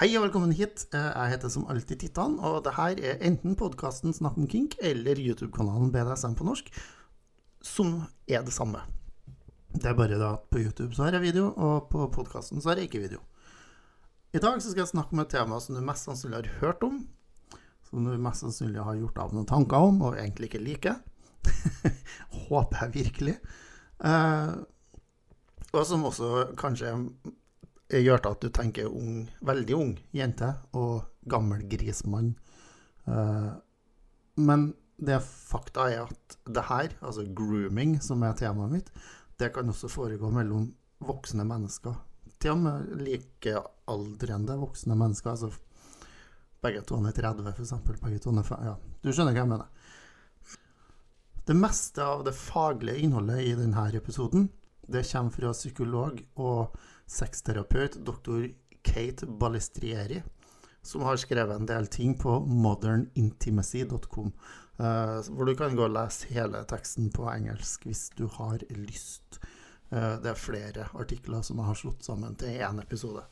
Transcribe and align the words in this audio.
Hei 0.00 0.14
og 0.16 0.22
velkommen 0.24 0.54
hit. 0.56 0.86
Eh, 0.96 1.08
Jeg 1.12 1.30
heter 1.34 1.50
som 1.52 1.66
alltid 1.68 1.98
Tittan, 2.00 2.38
og 2.40 2.62
det 2.64 2.72
her 2.72 2.96
er 3.04 3.18
enten 3.20 3.52
podkasten 3.52 4.14
Snakk 4.16 4.38
om 4.40 4.46
kink 4.48 4.78
eller 4.80 5.18
YouTube-kanalen 5.20 5.90
BDSM 5.92 6.32
på 6.38 6.46
norsk, 6.48 6.70
som 7.60 8.06
er 8.24 8.40
det 8.40 8.54
samme. 8.54 8.80
Det 9.74 9.90
er 9.90 9.98
bare 9.98 10.16
da 10.16 10.30
at 10.38 10.46
på 10.48 10.62
YouTube 10.62 10.94
så 10.96 11.04
har 11.04 11.18
jeg 11.18 11.26
video, 11.26 11.50
og 11.52 11.90
på 11.92 12.06
podkasten 12.14 12.62
så 12.62 12.70
har 12.70 12.80
jeg 12.80 12.88
ikke 12.88 13.02
video. 13.02 13.20
I 14.32 14.40
dag 14.40 14.56
så 14.62 14.70
skal 14.70 14.86
jeg 14.86 14.92
snakke 14.94 15.12
om 15.12 15.20
et 15.20 15.28
tema 15.28 15.60
som 15.60 15.76
du 15.76 15.82
mest 15.84 16.08
sannsynlig 16.08 16.40
har 16.40 16.48
hørt 16.62 16.82
om, 16.88 17.02
som 17.90 18.08
du 18.08 18.16
mest 18.16 18.40
sannsynlig 18.40 18.80
har 18.80 18.96
gjort 19.02 19.20
av 19.20 19.34
noen 19.36 19.50
tanker 19.52 19.84
om, 19.90 20.00
og 20.00 20.16
egentlig 20.16 20.48
ikke 20.48 20.62
liker. 20.64 20.96
Håper 22.48 22.86
jeg 22.86 22.94
virkelig. 22.94 23.36
Eh, 24.00 24.56
og 25.76 25.84
som 25.84 26.08
også 26.08 26.54
kanskje 26.56 26.96
gjør 27.90 28.22
til 28.22 28.36
at 28.36 28.44
du 28.44 28.52
tenker 28.54 28.90
ung, 28.90 29.24
veldig 29.46 29.76
ung 29.76 29.94
jente 30.14 30.52
og 30.78 31.02
gammel 31.30 31.64
grismann. 31.70 32.34
Eh, 33.06 33.50
men 34.40 34.68
det 35.00 35.18
fakta 35.24 35.88
er 35.90 36.04
at 36.04 36.36
det 36.46 36.66
her, 36.68 36.94
altså 37.00 37.24
grooming, 37.36 37.98
som 38.04 38.22
er 38.22 38.36
temaet 38.38 38.74
mitt, 38.74 38.92
det 39.40 39.50
kan 39.54 39.68
også 39.72 39.88
foregå 39.90 40.30
mellom 40.32 40.68
voksne 41.00 41.46
mennesker. 41.48 41.96
Til 42.40 42.54
og 42.54 42.62
med 42.64 42.94
likealdrende 43.00 44.56
voksne 44.60 44.96
mennesker. 44.96 45.30
altså 45.30 45.50
begge 46.60 46.82
to 46.84 46.98
er 47.00 47.16
30, 47.16 47.52
f.eks. 47.56 47.72
Begge 48.02 48.18
to 48.20 48.30
er 48.36 48.44
5. 48.44 48.64
ja, 48.64 48.74
Du 49.00 49.12
skjønner 49.12 49.32
hva 49.32 49.40
jeg 49.40 49.48
mener. 49.48 49.68
Det 51.48 51.56
meste 51.56 52.04
av 52.04 52.24
det 52.26 52.36
faglige 52.36 53.00
innholdet 53.00 53.40
i 53.42 53.54
denne 53.56 53.86
episoden 53.96 54.50
det 54.90 55.06
kommer 55.08 55.32
fra 55.32 55.52
psykolog 55.54 56.20
og 56.42 56.76
sexterapeut 57.10 57.98
dr. 58.06 58.46
Kate 58.82 59.26
Balistrieri, 59.26 60.22
som 60.82 61.02
har 61.02 61.18
skrevet 61.20 61.56
en 61.56 61.66
del 61.66 61.86
ting 61.86 62.14
på 62.18 62.38
modernintimacy.com, 62.40 64.32
eh, 64.78 65.16
hvor 65.28 65.46
du 65.46 65.54
kan 65.58 65.76
gå 65.76 65.88
og 65.88 65.96
lese 65.96 66.30
hele 66.32 66.62
teksten 66.70 67.10
på 67.12 67.26
engelsk 67.32 67.84
hvis 67.88 68.08
du 68.16 68.26
har 68.38 68.62
lyst. 68.70 69.40
Eh, 69.90 70.16
det 70.22 70.32
er 70.32 70.38
flere 70.38 70.88
artikler 70.94 71.42
som 71.42 71.58
jeg 71.60 71.68
har 71.68 71.78
slått 71.82 72.06
sammen 72.06 72.38
til 72.38 72.62
én 72.62 72.80
episode. 72.82 73.26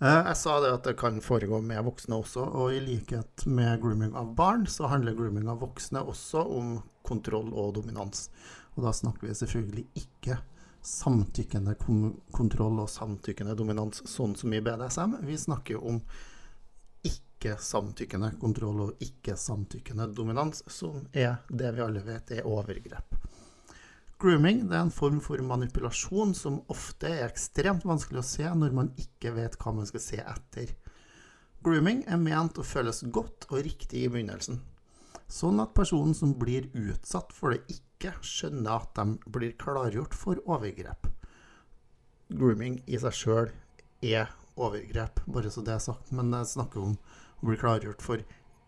Eh, 0.00 0.22
Jeg 0.30 0.36
sa 0.36 0.60
det 0.62 0.72
at 0.72 0.84
det 0.86 0.96
kan 1.00 1.18
foregå 1.20 1.60
med 1.60 1.82
voksne 1.84 2.22
også, 2.22 2.46
og 2.46 2.72
i 2.72 2.80
likhet 2.80 3.46
med 3.46 3.80
grooming 3.82 4.14
av 4.14 4.36
barn, 4.38 4.66
så 4.66 4.86
handler 4.86 5.18
grooming 5.18 5.48
av 5.50 5.58
voksne 5.60 6.04
også 6.06 6.46
om 6.46 6.78
kontroll 7.02 7.50
og 7.52 7.74
dominans. 7.74 8.30
Og 8.76 8.84
da 8.86 8.94
snakker 8.94 9.26
vi 9.26 9.34
selvfølgelig 9.34 9.86
ikke 9.98 10.38
samtykkende 10.88 11.74
kontroll 12.32 12.80
og 12.82 12.90
samtykkende 12.90 13.54
dominans, 13.58 14.02
sånn 14.08 14.34
som 14.38 14.52
i 14.56 14.62
BDSM. 14.64 15.18
Vi 15.28 15.36
snakker 15.38 15.76
jo 15.76 15.84
om 15.92 16.00
ikke-samtykkende 17.06 18.32
kontroll 18.40 18.80
og 18.86 19.04
ikke-samtykkende 19.04 20.08
dominans, 20.16 20.64
som 20.66 21.04
er 21.12 21.42
det 21.48 21.74
vi 21.76 21.84
alle 21.84 22.02
vet 22.06 22.32
er 22.38 22.48
overgrep. 22.48 23.18
Grooming 24.18 24.64
er 24.72 24.80
en 24.80 24.90
form 24.90 25.20
for 25.22 25.38
manipulasjon 25.46 26.32
som 26.34 26.56
ofte 26.72 27.06
er 27.06 27.28
ekstremt 27.28 27.84
vanskelig 27.86 28.18
å 28.18 28.26
se 28.26 28.48
når 28.50 28.74
man 28.74 28.88
ikke 28.98 29.30
vet 29.36 29.54
hva 29.60 29.76
man 29.76 29.86
skal 29.86 30.02
se 30.02 30.18
etter. 30.18 30.72
Grooming 31.62 32.00
er 32.10 32.18
ment 32.18 32.58
å 32.58 32.66
føles 32.66 33.04
godt 33.14 33.46
og 33.52 33.62
riktig 33.62 34.02
i 34.02 34.10
begynnelsen, 34.10 34.58
sånn 35.28 35.60
at 35.62 35.76
personen 35.76 36.16
som 36.16 36.32
blir 36.40 36.70
utsatt 36.72 37.34
for 37.36 37.54
det, 37.54 37.62
ikke 37.68 38.14
skjønner 38.24 38.80
at 38.80 38.98
de 38.98 39.32
blir 39.32 39.54
klargjort 39.60 40.16
for 40.16 40.40
overgrep. 40.48 41.08
Grooming 42.28 42.80
i 42.88 43.00
seg 43.00 43.16
sjøl 43.16 43.50
er 44.04 44.32
overgrep, 44.58 45.22
bare 45.28 45.52
så 45.52 45.64
det 45.64 45.76
er 45.76 45.84
sagt, 45.84 46.12
men 46.12 46.32
jeg 46.34 46.52
snakker 46.54 46.84
om 46.84 46.98
å 46.98 47.48
bli 47.48 47.58
klargjort 47.60 48.04
for 48.04 48.22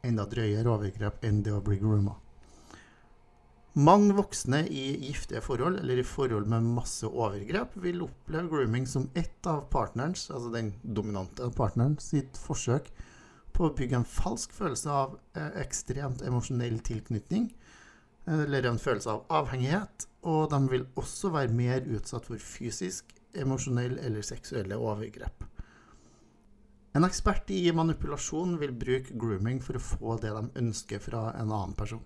enda 0.06 0.26
drøyere 0.28 0.70
overgrep 0.70 1.24
enn 1.26 1.42
det 1.44 1.54
å 1.54 1.62
bli 1.64 1.80
grooma. 1.80 2.16
Mange 3.78 4.16
voksne 4.18 4.64
i 4.66 4.96
giftige 5.06 5.42
forhold, 5.44 5.78
eller 5.78 6.00
i 6.00 6.06
forhold 6.06 6.48
med 6.50 6.66
masse 6.74 7.06
overgrep, 7.06 7.76
vil 7.84 8.02
oppleve 8.02 8.50
grooming 8.50 8.88
som 8.88 9.06
ett 9.14 9.46
av 9.46 9.68
partnerens, 9.70 10.26
altså 10.34 10.50
den 10.50 10.72
dominante 10.82 11.46
partneren, 11.54 11.94
sitt 12.02 12.38
forsøk 12.40 12.90
på 13.60 13.68
å 13.68 13.76
bygge 13.76 13.98
en 13.98 14.08
falsk 14.08 14.54
følelse 14.56 14.88
av 14.88 15.18
eh, 15.36 15.60
ekstremt 15.60 16.22
emosjonell 16.24 16.78
tilknytning, 16.80 17.50
eller 18.30 18.68
en 18.68 18.78
følelse 18.80 19.10
av 19.12 19.34
avhengighet, 19.40 20.06
og 20.28 20.50
de 20.52 20.60
vil 20.70 20.86
også 21.00 21.32
være 21.34 21.52
mer 21.56 21.84
utsatt 21.92 22.28
for 22.28 22.40
fysisk, 22.40 23.12
emosjonell 23.36 23.98
eller 24.00 24.24
seksuelle 24.24 24.78
overgrep. 24.80 25.44
En 26.96 27.06
ekspert 27.06 27.50
i 27.54 27.68
manipulasjon 27.76 28.56
vil 28.58 28.72
bruke 28.74 29.14
grooming 29.20 29.60
for 29.62 29.78
å 29.78 29.84
få 29.84 30.16
det 30.22 30.32
de 30.34 30.62
ønsker 30.62 31.02
fra 31.04 31.28
en 31.36 31.52
annen 31.52 31.76
person. 31.78 32.02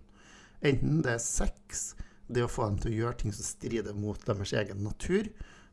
Enten 0.65 1.01
det 1.07 1.15
er 1.15 1.23
sex, 1.23 1.95
det 2.27 2.45
å 2.45 2.51
få 2.51 2.67
dem 2.69 2.83
til 2.83 2.93
å 2.93 2.99
gjøre 2.99 3.21
ting 3.23 3.37
som 3.37 3.47
strider 3.47 3.97
mot 3.97 4.21
deres 4.27 4.53
egen 4.59 4.83
natur, 4.85 5.31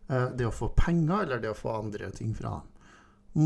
eh, 0.08 0.30
det 0.38 0.48
å 0.48 0.56
få 0.56 0.72
penger 0.78 1.26
eller 1.26 1.44
det 1.44 1.52
å 1.52 1.58
få 1.58 1.74
andre 1.80 2.12
ting 2.16 2.36
fra 2.38 2.60
dem. 2.60 2.68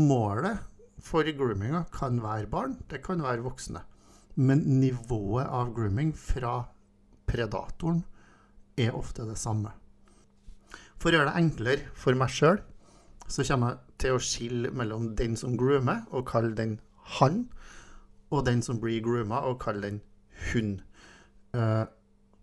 Målet 0.06 0.75
for 1.02 1.26
groominga 1.36 1.84
kan 1.94 2.20
være 2.22 2.48
barn, 2.50 2.78
det 2.90 3.02
kan 3.04 3.22
være 3.22 3.44
voksne. 3.44 3.82
Men 4.36 4.64
nivået 4.80 5.46
av 5.46 5.72
grooming 5.74 6.12
fra 6.16 6.66
predatoren 7.26 8.04
er 8.76 8.96
ofte 8.96 9.24
det 9.28 9.38
samme. 9.40 9.72
For 10.96 11.10
å 11.10 11.18
gjøre 11.18 11.32
det 11.32 11.40
enklere 11.40 11.92
for 11.96 12.16
meg 12.18 12.32
sjøl, 12.32 12.60
så 13.28 13.44
kommer 13.48 13.74
jeg 13.74 14.00
til 14.02 14.16
å 14.16 14.22
skille 14.22 14.70
mellom 14.76 15.14
den 15.18 15.36
som 15.36 15.56
groomer, 15.58 16.04
og 16.12 16.28
kalle 16.28 16.54
den 16.56 16.78
han, 17.18 17.46
og 18.30 18.44
den 18.46 18.62
som 18.62 18.80
blir 18.82 19.02
grooma, 19.04 19.42
og 19.48 19.60
kalle 19.62 19.82
den 19.82 20.00
hun. 20.52 20.80
Eh, 21.54 21.84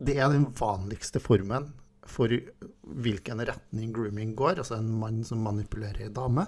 Det 0.03 0.17
er 0.17 0.29
den 0.33 0.47
vanligste 0.57 1.19
formen 1.21 1.69
for 2.09 2.27
hvilken 2.27 3.39
retning 3.45 3.93
grooming 3.93 4.35
går, 4.35 4.57
altså 4.57 4.75
en 4.79 4.89
mann 4.99 5.23
som 5.23 5.37
manipulerer 5.45 6.07
en 6.07 6.13
dame. 6.17 6.47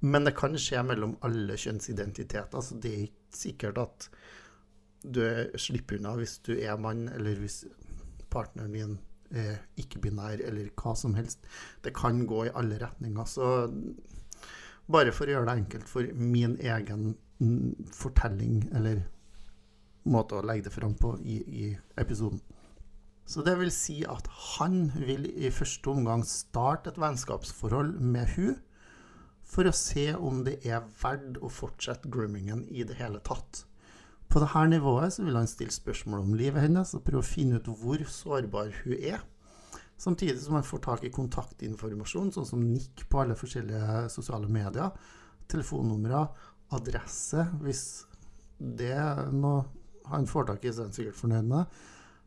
Men 0.00 0.28
det 0.28 0.36
kan 0.38 0.54
skje 0.58 0.82
mellom 0.86 1.16
alle 1.26 1.56
kjønnsidentiteter. 1.58 2.62
Så 2.62 2.78
det 2.82 2.92
er 2.92 3.06
ikke 3.08 3.38
sikkert 3.40 3.80
at 3.82 4.08
du 5.02 5.22
slipper 5.58 5.98
unna 5.98 6.14
hvis 6.18 6.38
du 6.46 6.54
er 6.58 6.78
mann, 6.80 7.06
eller 7.14 7.38
hvis 7.42 7.64
partneren 8.30 8.74
din 8.74 8.96
er 9.28 9.58
ikke-binær, 9.80 10.40
eller 10.48 10.70
hva 10.78 10.94
som 10.96 11.16
helst. 11.18 11.44
Det 11.84 11.94
kan 11.96 12.24
gå 12.26 12.46
i 12.46 12.54
alle 12.56 12.78
retninger. 12.80 13.28
Så 13.28 13.68
bare 14.88 15.12
for 15.12 15.28
å 15.28 15.36
gjøre 15.36 15.50
det 15.50 15.56
enkelt 15.62 15.90
for 15.90 16.12
min 16.16 16.56
egen 16.62 17.12
fortelling, 17.94 18.62
eller 18.74 19.02
måte 20.08 20.38
å 20.38 20.46
legge 20.46 20.68
det 20.68 20.74
fram 20.74 20.94
på 20.98 21.16
i, 21.20 21.42
i 21.42 21.66
episoden. 22.00 22.40
Så 23.28 23.42
det 23.44 23.58
vil 23.60 23.70
si 23.74 23.98
at 24.08 24.24
han 24.56 24.86
vil 24.96 25.26
i 25.28 25.50
første 25.52 25.92
omgang 25.92 26.22
starte 26.24 26.94
et 26.94 27.00
vennskapsforhold 27.00 27.98
med 28.00 28.32
hun, 28.38 28.54
for 29.48 29.68
å 29.68 29.72
se 29.74 30.10
om 30.14 30.42
det 30.44 30.58
er 30.68 30.84
verdt 31.00 31.40
å 31.40 31.48
fortsette 31.52 32.10
groomingen 32.12 32.66
i 32.68 32.84
det 32.84 32.98
hele 33.00 33.20
tatt. 33.24 33.64
På 34.28 34.42
dette 34.42 34.64
nivået 34.68 35.14
så 35.14 35.24
vil 35.24 35.38
han 35.38 35.48
stille 35.48 35.72
spørsmål 35.72 36.20
om 36.20 36.34
livet 36.36 36.66
hennes 36.66 36.92
og 36.94 37.04
prøve 37.06 37.24
å 37.24 37.28
finne 37.28 37.60
ut 37.60 37.70
hvor 37.80 38.02
sårbar 38.12 38.74
hun 38.82 38.98
er. 38.98 39.22
Samtidig 39.98 40.38
som 40.42 40.58
han 40.58 40.66
får 40.68 40.82
tak 40.84 41.06
i 41.08 41.10
kontaktinformasjon, 41.14 42.28
sånn 42.36 42.46
som 42.46 42.60
nikk 42.62 43.06
på 43.10 43.22
alle 43.22 43.34
forskjellige 43.38 44.04
sosiale 44.12 44.46
medier, 44.52 44.92
telefonnumre, 45.50 46.26
adresse. 46.76 47.48
Hvis 47.64 47.82
det 48.60 48.92
er 48.94 49.32
noe 49.32 49.64
han 50.12 50.28
får 50.28 50.52
tak 50.52 50.68
i, 50.68 50.70
så 50.72 50.84
er 50.84 50.90
han 50.90 50.94
sikkert 50.96 51.18
fornøyd 51.18 51.48
med. 51.48 51.80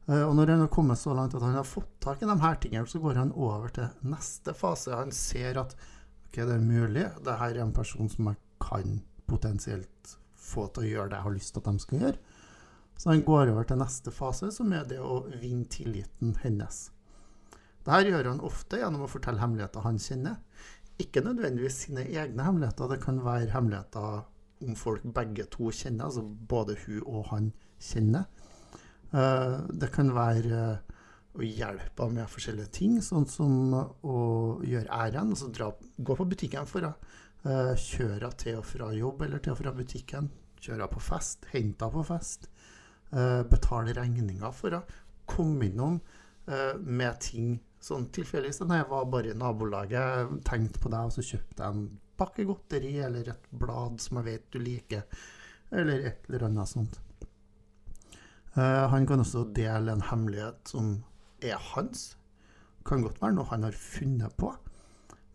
Eh, 0.09 0.25
Og 0.25 0.35
når 0.35 0.55
han 0.55 0.65
har 0.65 0.73
kommet 0.73 0.99
så 0.99 1.13
langt 1.15 1.37
at 1.37 1.45
han 1.45 1.55
har 1.55 1.67
fått 1.69 1.93
tak 2.01 2.21
i 2.21 2.29
de 2.29 2.37
her 2.41 2.59
tingene, 2.61 2.89
så 2.89 2.99
går 2.99 3.21
han 3.21 3.31
over 3.37 3.69
til 3.69 3.87
neste 4.03 4.53
fase. 4.57 4.91
Han 4.97 5.13
ser 5.15 5.61
at 5.61 5.75
ok, 6.31 6.37
det 6.47 6.55
er 6.55 6.63
mulig, 6.63 7.05
det 7.25 7.37
her 7.41 7.57
er 7.57 7.65
en 7.65 7.73
person 7.75 8.07
som 8.09 8.31
jeg 8.31 8.39
kan 8.63 9.01
potensielt 9.27 10.15
få 10.39 10.69
til 10.71 10.85
å 10.85 10.87
gjøre 10.87 11.11
det 11.11 11.17
jeg 11.19 11.25
har 11.27 11.35
lyst 11.35 11.53
til 11.53 11.61
at 11.61 11.67
de 11.67 11.83
skal 11.83 11.99
gjøre. 12.05 12.17
Så 13.01 13.09
han 13.09 13.23
går 13.25 13.51
over 13.51 13.67
til 13.67 13.79
neste 13.81 14.11
fase, 14.13 14.51
som 14.53 14.71
er 14.77 14.85
det 14.87 14.99
å 15.01 15.23
vinne 15.41 15.67
tilliten 15.71 16.35
hennes. 16.43 16.91
Dette 17.81 18.11
gjør 18.11 18.29
han 18.29 18.43
ofte 18.45 18.77
gjennom 18.77 19.07
å 19.07 19.09
fortelle 19.09 19.41
hemmeligheter 19.41 19.83
han 19.83 19.97
kjenner. 19.99 20.37
Ikke 21.01 21.23
nødvendigvis 21.25 21.79
sine 21.87 22.05
egne 22.05 22.45
hemmeligheter, 22.45 22.91
det 22.91 23.01
kan 23.01 23.19
være 23.25 23.51
hemmeligheter 23.51 24.21
om 24.61 24.75
folk 24.77 25.03
begge 25.15 25.47
to 25.49 25.71
kjenner, 25.73 26.07
altså 26.07 26.21
både 26.23 26.77
hun 26.85 27.01
og 27.01 27.25
han 27.31 27.51
kjenner. 27.81 28.29
Eh, 29.11 29.57
Det 29.81 29.91
kan 29.91 30.13
være 30.15 30.79
å 31.31 31.45
hjelpe 31.45 32.03
henne 32.03 32.21
med 32.21 32.29
forskjellige 32.31 32.71
ting, 32.75 32.97
sånn 33.01 33.25
som 33.29 33.73
å 33.73 34.15
gjøre 34.67 34.91
ærend, 34.91 35.31
altså 35.37 35.71
gå 35.97 36.15
på 36.17 36.27
butikken 36.27 36.67
for 36.67 36.81
henne. 36.83 37.17
eh, 37.45 37.73
Kjøre 37.79 38.31
til 38.37 38.57
og 38.59 38.65
fra 38.65 38.91
jobb 38.93 39.21
eller 39.23 39.39
til 39.39 39.53
og 39.53 39.61
fra 39.61 39.71
butikken. 39.71 40.29
Kjøre 40.61 40.87
på 40.91 40.99
fest, 41.01 41.47
hente 41.53 41.85
henne 41.85 41.93
på 41.95 42.03
fest. 42.05 42.49
eh, 43.13 43.43
Betale 43.43 43.93
regninger 43.93 44.51
for 44.51 44.71
henne. 44.75 44.99
Komme 45.25 45.65
innom 45.69 46.01
eh, 46.47 46.73
med 46.77 47.19
ting 47.21 47.59
sånn 47.81 48.09
tilfeldigvis. 48.13 48.61
Nei, 48.67 48.81
jeg 48.81 48.89
var 48.91 49.05
bare 49.05 49.31
i 49.31 49.37
nabolaget, 49.37 50.43
tenkte 50.45 50.79
på 50.79 50.89
deg, 50.91 51.07
og 51.07 51.13
så 51.15 51.23
kjøpte 51.25 51.63
jeg 51.63 51.77
en 51.77 51.99
pakke 52.17 52.43
godteri 52.45 52.97
eller 53.01 53.29
et 53.31 53.47
blad 53.49 54.01
som 54.03 54.19
jeg 54.19 54.27
vet 54.27 54.51
du 54.51 54.59
liker, 54.59 55.07
eller 55.71 56.03
et 56.11 56.27
eller 56.29 56.45
annet 56.45 56.69
sånt. 56.69 56.99
Han 58.53 59.07
kan 59.07 59.23
også 59.23 59.45
dele 59.55 59.95
en 59.95 60.03
hemmelighet 60.03 60.67
som 60.67 60.99
er 61.41 61.59
hans. 61.71 62.15
Kan 62.85 63.03
godt 63.05 63.21
være 63.21 63.35
noe 63.37 63.49
han 63.51 63.67
har 63.67 63.77
funnet 63.77 64.35
på. 64.41 64.53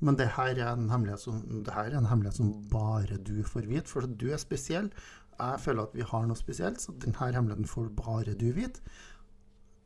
Men 0.05 0.19
det 0.19 0.29
her 0.37 0.59
er 0.61 0.73
en 0.75 0.91
hemmelighet 0.91 1.23
som, 1.23 1.39
en 1.41 2.09
hemmelighet 2.11 2.37
som 2.37 2.51
bare 2.71 3.17
du 3.17 3.41
får 3.47 3.69
vite, 3.71 3.89
for 3.89 4.07
du 4.07 4.29
er 4.31 4.41
spesiell. 4.41 4.91
Jeg 5.39 5.61
føler 5.61 5.87
at 5.87 5.95
vi 5.97 6.05
har 6.05 6.27
noe 6.27 6.37
spesielt, 6.37 6.81
så 6.81 6.93
denne 7.01 7.33
hemmeligheten 7.33 7.69
får 7.69 7.89
bare 7.97 8.37
du 8.37 8.51
vite. 8.57 8.83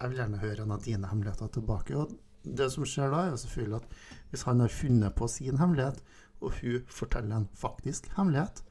Jeg 0.01 0.11
vil 0.11 0.23
gjerne 0.23 0.41
høre 0.43 0.65
en 0.65 0.75
av 0.75 0.83
dine 0.85 1.11
hemmeligheter 1.11 1.53
tilbake. 1.55 1.97
og 1.97 2.19
det 2.45 2.71
som 2.73 2.87
skjer 2.89 3.11
da, 3.13 3.25
er 3.27 3.35
jo 3.35 3.41
selvfølgelig 3.43 3.77
at 3.77 3.97
hvis 4.31 4.45
han 4.49 4.61
har 4.61 4.73
funnet 4.73 5.15
på 5.15 5.29
sin 5.29 5.59
hemmelighet, 5.61 6.03
og 6.41 6.55
hun 6.61 6.87
forteller 6.89 7.37
en 7.37 7.49
faktisk 7.55 8.09
hemmelighet, 8.17 8.63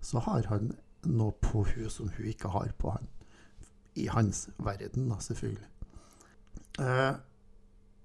så 0.00 0.22
har 0.22 0.46
han 0.46 0.76
noe 1.02 1.34
på 1.42 1.64
hun 1.66 1.90
som 1.90 2.10
hun 2.16 2.28
ikke 2.30 2.52
har 2.54 2.70
på 2.78 2.94
han. 2.94 3.08
I 3.96 4.06
hans 4.12 4.48
verden, 4.58 5.08
da, 5.10 5.18
selvfølgelig. 5.20 5.66
Uh, 6.80 7.14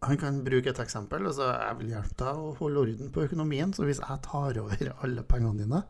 han 0.02 0.18
kan 0.18 0.40
bruke 0.46 0.72
et 0.72 0.80
eksempel. 0.82 1.28
altså 1.30 1.50
Jeg 1.52 1.78
vil 1.82 1.92
hjelpe 1.94 2.26
deg 2.26 2.40
å 2.40 2.54
holde 2.58 2.86
orden 2.86 3.12
på 3.14 3.26
økonomien. 3.28 3.74
Så 3.76 3.86
hvis 3.86 4.02
jeg 4.02 4.24
tar 4.26 4.58
over 4.64 4.94
alle 5.06 5.26
pengene 5.28 5.66
dine 5.66 5.84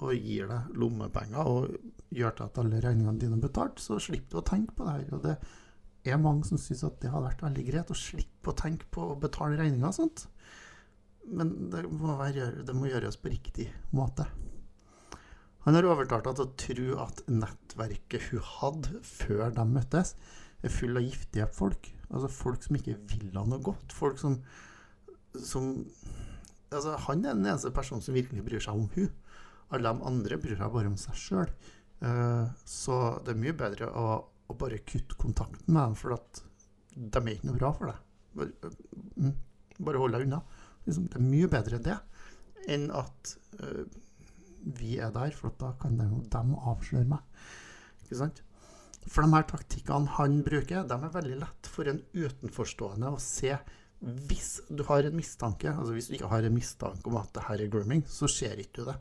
og 0.00 0.14
gir 0.16 0.46
deg 0.48 0.76
lommepenger 0.80 1.48
og 1.48 2.14
gjør 2.16 2.36
til 2.36 2.46
at 2.46 2.60
alle 2.62 2.78
regningene 2.80 3.20
dine 3.20 3.36
er 3.36 3.42
betalt, 3.42 3.82
så 3.82 3.98
slipper 4.00 4.38
du 4.38 4.40
å 4.40 4.46
tenke 4.48 4.76
på 4.76 4.86
det 4.86 4.94
her. 4.94 5.08
Og 5.12 5.24
det 5.26 5.34
er 6.08 6.22
mange 6.22 6.48
som 6.48 6.60
syns 6.60 6.86
at 6.86 7.00
det 7.02 7.10
hadde 7.12 7.26
vært 7.26 7.44
veldig 7.44 7.64
greit 7.66 7.92
å 7.92 7.98
slippe 7.98 8.52
å 8.52 8.56
tenke 8.56 8.88
på 8.94 9.10
å 9.10 9.18
betale 9.20 9.58
regninger 9.60 9.90
og 9.90 9.98
sånt. 9.98 10.24
Men 11.28 11.52
det 11.72 11.84
må, 11.90 12.14
være, 12.16 12.62
det 12.64 12.76
må 12.76 12.88
gjøres 12.88 13.20
på 13.20 13.32
riktig 13.34 13.68
måte. 13.92 14.24
Han 15.66 15.76
har 15.76 15.84
overtalt 15.90 16.24
henne 16.24 16.38
til 16.38 16.46
å 16.46 16.54
tro 16.62 17.02
at 17.04 17.20
nettverket 17.28 18.30
hun 18.30 18.46
hadde 18.54 19.02
før 19.04 19.52
de 19.58 19.66
møttes, 19.68 20.14
er 20.62 20.72
full 20.72 20.98
av 20.98 21.06
giftige 21.06 21.46
folk. 21.54 21.90
Altså 22.10 22.30
folk 22.32 22.64
som 22.64 22.78
ikke 22.78 22.96
vil 23.12 23.36
ha 23.38 23.44
noe 23.46 23.62
godt. 23.64 23.94
Folk 23.94 24.18
som, 24.20 24.38
som 25.36 25.72
altså 26.70 26.96
Han 27.06 27.24
er 27.24 27.36
den 27.36 27.46
eneste 27.46 27.72
personen 27.74 28.02
som 28.04 28.16
virkelig 28.16 28.44
bryr 28.46 28.64
seg 28.64 28.78
om 28.78 28.88
hun. 28.94 29.10
Alle 29.70 29.92
de 29.92 30.08
andre 30.10 30.38
bryr 30.42 30.58
seg 30.58 30.74
bare 30.74 30.90
om 30.90 30.98
seg 31.00 31.18
sjøl. 31.18 31.54
Uh, 32.00 32.08
eh, 32.10 32.44
så 32.66 32.96
det 33.24 33.34
er 33.34 33.42
mye 33.42 33.56
bedre 33.56 33.90
å, 33.92 34.06
å, 34.48 34.56
bare 34.58 34.80
kutte 34.88 35.18
kontakten 35.20 35.68
med 35.68 35.82
dem, 35.82 35.96
for 36.00 36.16
at 36.16 36.42
de 36.96 37.20
er 37.20 37.34
ikke 37.34 37.50
noe 37.50 37.58
bra 37.60 37.72
for 37.76 37.92
deg. 37.92 38.06
Bare, 38.40 38.70
uh, 39.20 39.32
bare 39.80 40.02
hold 40.02 40.16
deg 40.16 40.26
unna. 40.26 40.40
Liksom, 40.86 41.10
det 41.12 41.20
er 41.20 41.26
mye 41.26 41.50
bedre 41.52 41.82
det 41.84 41.98
enn 42.70 42.90
at 42.92 43.34
uh, 43.62 43.84
vi 44.80 44.96
er 45.00 45.12
der, 45.14 45.32
for 45.36 45.54
da 45.60 45.72
kan 45.80 45.96
de, 46.00 46.08
de 46.32 46.60
avsløre 46.72 47.08
meg. 47.08 47.44
Ikke 48.04 48.18
sant? 48.20 48.42
For 49.08 49.24
de 49.24 49.32
her 49.32 49.46
taktikkene 49.48 50.16
han 50.18 50.40
bruker, 50.46 50.84
de 50.86 50.96
er 50.96 51.14
veldig 51.14 51.38
lett 51.40 51.70
for 51.70 51.88
en 51.90 52.02
utenforstående 52.12 53.12
å 53.14 53.20
se 53.22 53.54
hvis 54.00 54.62
du 54.68 54.82
har 54.88 55.04
en 55.04 55.16
mistanke. 55.16 55.72
Altså 55.72 55.94
hvis 55.96 56.08
du 56.08 56.16
ikke 56.16 56.32
har 56.32 56.46
en 56.46 56.56
mistanke 56.56 57.10
om 57.10 57.18
at 57.20 57.32
det 57.36 57.46
her 57.48 57.64
er 57.64 57.72
grooming, 57.72 58.04
så 58.08 58.28
ser 58.30 58.60
ikke 58.60 58.80
du 58.80 58.90
det. 58.92 58.98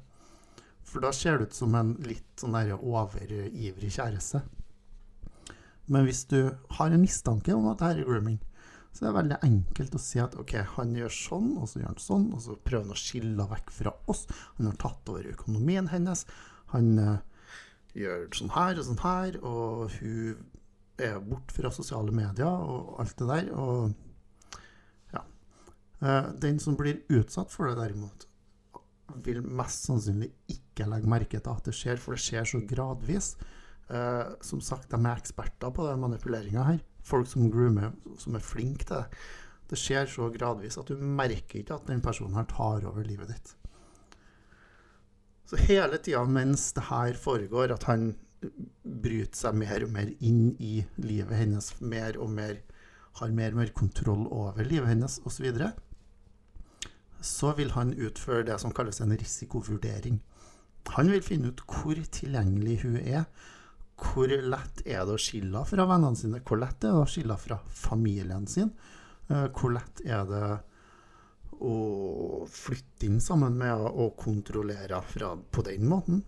For 0.90 1.04
da 1.04 1.12
ser 1.13 1.38
det 1.38 1.50
ut 1.50 1.60
som 1.60 1.75
en 1.78 1.94
litt 2.07 2.42
sånn 2.42 2.57
overivrig 2.57 3.92
kjæreste. 3.94 4.42
Men 5.90 6.06
hvis 6.06 6.25
du 6.30 6.51
har 6.78 6.94
en 6.94 7.01
mistanke 7.01 7.54
om 7.56 7.69
at 7.72 7.80
det 7.81 7.92
her 7.92 8.01
er 8.01 8.10
grooming, 8.10 8.40
så 8.92 9.06
det 9.06 9.10
er 9.10 9.18
veldig 9.19 9.38
enkelt 9.46 9.96
å 9.96 10.01
si 10.01 10.19
at 10.22 10.36
ok, 10.42 10.56
han 10.75 10.96
gjør 10.98 11.13
sånn, 11.13 11.50
og 11.62 11.69
så 11.69 11.80
gjør 11.80 11.92
han 11.92 12.01
sånn, 12.04 12.28
og 12.34 12.42
så 12.44 12.56
prøver 12.57 12.88
han 12.88 12.96
å 12.96 13.00
skille 13.00 13.46
vekk 13.51 13.74
fra 13.74 13.94
oss. 14.12 14.25
Han 14.57 14.69
har 14.72 14.80
tatt 14.81 15.12
over 15.13 15.30
økonomien 15.30 15.90
hennes. 15.94 16.25
Han 16.74 16.90
uh, 16.98 17.19
gjør 17.97 18.27
sånn 18.38 18.53
her 18.53 18.80
og 18.80 18.88
sånn 18.88 19.01
her, 19.03 19.38
og 19.45 19.97
hun 20.00 20.39
er 21.00 21.19
bort 21.24 21.53
fra 21.56 21.71
sosiale 21.74 22.13
medier 22.15 22.50
og 22.50 23.00
alt 23.01 23.15
det 23.19 23.30
der. 23.30 23.51
Og 23.56 25.13
ja. 25.15 25.24
Eh, 26.03 26.31
den 26.44 26.59
som 26.62 26.77
blir 26.80 27.01
utsatt 27.15 27.53
for 27.53 27.69
det, 27.69 27.77
derimot, 27.80 28.27
vil 29.25 29.41
mest 29.41 29.88
sannsynlig 29.88 30.31
ikke 30.51 30.88
legge 30.89 31.09
merke 31.09 31.39
til 31.39 31.53
at 31.53 31.65
det 31.65 31.75
skjer, 31.75 32.01
for 32.01 32.15
det 32.15 32.24
skjer 32.24 32.47
så 32.47 32.62
gradvis. 32.69 33.33
Uh, 33.89 34.36
som 34.45 34.59
sagt, 34.62 34.91
de 34.91 34.97
er 35.01 35.18
eksperter 35.18 35.71
på 35.74 35.88
den 35.88 36.01
manipuleringa 36.03 36.62
her. 36.68 36.81
Folk 37.01 37.25
som 37.25 37.47
groomer, 37.50 37.95
som 38.21 38.36
er 38.38 38.44
flinke 38.45 38.86
til 38.86 39.00
det. 39.00 39.24
Det 39.69 39.80
skjer 39.81 40.06
så 40.09 40.27
gradvis 40.33 40.77
at 40.77 40.91
du 40.91 41.01
merker 41.01 41.63
ikke 41.63 41.80
at 41.80 41.89
den 41.89 42.03
personen 42.06 42.38
her 42.38 42.45
tar 42.50 42.86
over 42.86 43.01
livet 43.06 43.33
ditt. 43.33 43.56
Så 45.50 45.57
hele 45.57 45.98
tida 45.98 46.22
mens 46.30 46.68
det 46.78 46.86
her 46.92 47.16
foregår, 47.18 47.72
at 47.74 47.88
han 47.90 48.12
bryter 48.84 49.36
seg 49.36 49.56
mer 49.57 49.81
og 49.81 49.94
mer 49.96 50.12
inn 50.22 50.51
i 50.62 50.84
livet 51.01 51.40
hennes, 51.42 51.72
mer 51.81 52.19
og 52.22 52.30
mer 52.36 52.60
har 53.19 53.34
mer 53.36 53.56
og 53.56 53.63
mer 53.63 53.72
kontroll 53.75 54.28
over 54.30 54.62
livet 54.63 54.92
hennes 54.92 55.18
osv., 55.25 55.50
så, 55.57 55.72
så 57.19 57.54
vil 57.57 57.74
han 57.74 57.96
utføre 57.98 58.46
det 58.48 58.60
som 58.62 58.75
kalles 58.75 59.01
en 59.01 59.16
risikovurdering. 59.18 60.22
Han 60.96 61.10
vil 61.12 61.25
finne 61.25 61.51
ut 61.51 61.66
hvor 61.66 61.98
tilgjengelig 62.13 62.80
hun 62.86 63.00
er. 63.01 63.25
Hvor 64.00 64.30
lett 64.30 64.86
er 64.86 65.04
det 65.04 65.18
å 65.18 65.19
skille 65.19 65.66
fra 65.68 65.86
vennene 65.90 66.18
sine? 66.18 66.40
Hvor 66.46 66.62
lett 66.62 66.86
er 66.86 66.94
det 66.94 67.04
å 67.04 67.10
skille 67.10 67.36
fra 67.42 67.60
familien 67.74 68.48
sin? 68.48 68.72
Eh, 69.28 69.50
hvor 69.50 69.74
lett 69.75 70.06
er 70.06 70.24
det 70.30 70.46
å 71.60 72.46
flytte 72.50 73.08
inn 73.08 73.20
sammen 73.24 73.58
med 73.60 73.88
og 73.90 74.16
kontrollere 74.20 75.02
fra, 75.06 75.34
på 75.52 75.64
den 75.68 75.88
måten. 75.90 76.22